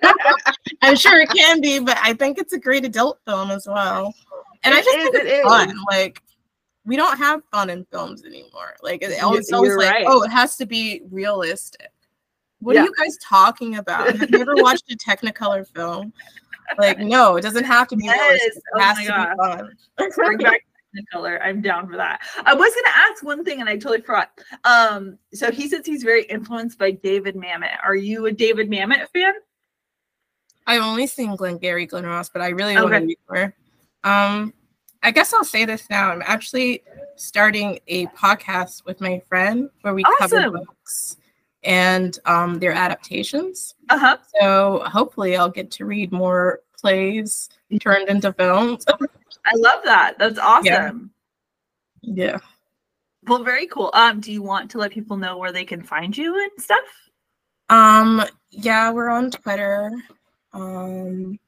[0.81, 4.13] I'm sure it can be, but I think it's a great adult film as well.
[4.63, 5.69] And it I just is, think it's fun.
[5.71, 5.75] Is.
[5.89, 6.21] Like
[6.85, 8.75] we don't have fun in films anymore.
[8.83, 11.91] Like it's always, always like, oh, it has to be realistic.
[12.59, 12.81] What yeah.
[12.81, 14.15] are you guys talking about?
[14.15, 16.13] Have you ever watched a Technicolor film?
[16.77, 18.19] Like, no, it doesn't have to be yes.
[18.19, 18.57] realistic.
[18.57, 19.67] It oh has to God.
[19.97, 20.11] be fun.
[20.15, 20.61] Bring back
[21.11, 21.41] color.
[21.41, 22.21] I'm down for that.
[22.45, 24.31] I was gonna ask one thing and I totally forgot.
[24.63, 27.77] Um, so he says he's very influenced by David Mamet.
[27.83, 29.33] Are you a David Mamet fan?
[30.65, 33.53] I've only seen Glenn Glengarry Glen Ross, but I really want to read more.
[34.03, 34.53] Um,
[35.01, 36.11] I guess I'll say this now.
[36.11, 36.83] I'm actually
[37.17, 41.17] starting a podcast with my friend where we cover books
[41.63, 43.75] and um, their adaptations.
[43.89, 44.17] Uh huh.
[44.39, 48.85] So hopefully, I'll get to read more plays turned into films.
[49.45, 50.17] I love that.
[50.17, 51.11] That's awesome.
[52.01, 52.33] Yeah.
[52.33, 52.37] yeah.
[53.25, 53.89] Well, very cool.
[53.93, 56.83] Um, do you want to let people know where they can find you and stuff?
[57.69, 58.23] Um.
[58.49, 59.91] Yeah, we're on Twitter.
[60.51, 61.39] Um.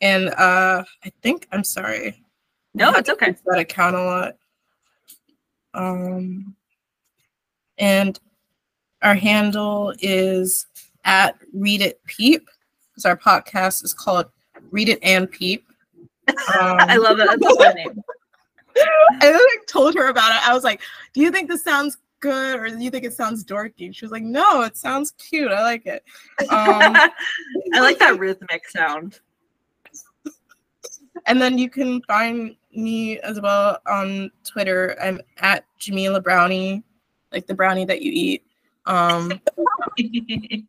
[0.00, 2.24] And uh, I think I'm sorry.
[2.74, 3.34] No, it's okay.
[3.46, 4.36] That account a lot.
[5.74, 6.54] Um.
[7.78, 8.18] And
[9.02, 10.66] our handle is
[11.04, 12.48] at Read It Peep
[12.90, 14.26] because our podcast is called
[14.70, 15.66] Read It and Peep.
[16.32, 17.38] Um, I love that.
[17.40, 18.02] That's a fun name.
[19.20, 20.48] I like told her about it.
[20.48, 20.80] I was like,
[21.12, 24.12] "Do you think this sounds good, or do you think it sounds dorky?" She was
[24.12, 25.52] like, "No, it sounds cute.
[25.52, 26.02] I like it."
[26.48, 26.48] Um,
[27.74, 29.20] I like that rhythmic sound.
[31.26, 34.96] And then you can find me as well on Twitter.
[35.00, 36.82] I'm at Jamila Brownie,
[37.32, 38.44] like the brownie that you eat.
[38.86, 39.40] Um,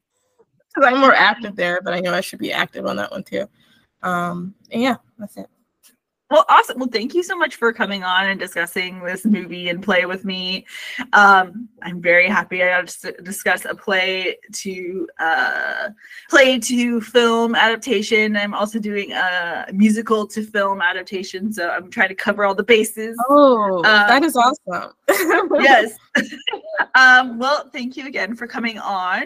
[0.81, 3.47] I'm more active there, but I know I should be active on that one too.
[4.01, 5.47] Um, and yeah, that's it.
[6.33, 6.79] Well, awesome.
[6.79, 10.25] Well, thank you so much for coming on and discussing this movie and play with
[10.25, 10.65] me.
[11.13, 15.89] Um, I'm very happy I got to discuss a play to uh,
[16.31, 18.35] play to film adaptation.
[18.35, 22.63] I'm also doing a musical to film adaptation, so I'm trying to cover all the
[22.63, 23.15] bases.
[23.29, 24.91] Oh, uh, that is awesome.
[25.61, 25.95] yes.
[26.95, 29.25] um, well, thank you again for coming on.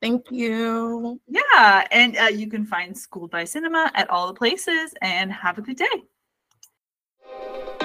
[0.00, 1.20] Thank you.
[1.26, 1.86] Yeah.
[1.90, 5.62] And uh, you can find Schooled by Cinema at all the places and have a
[5.62, 7.75] good day.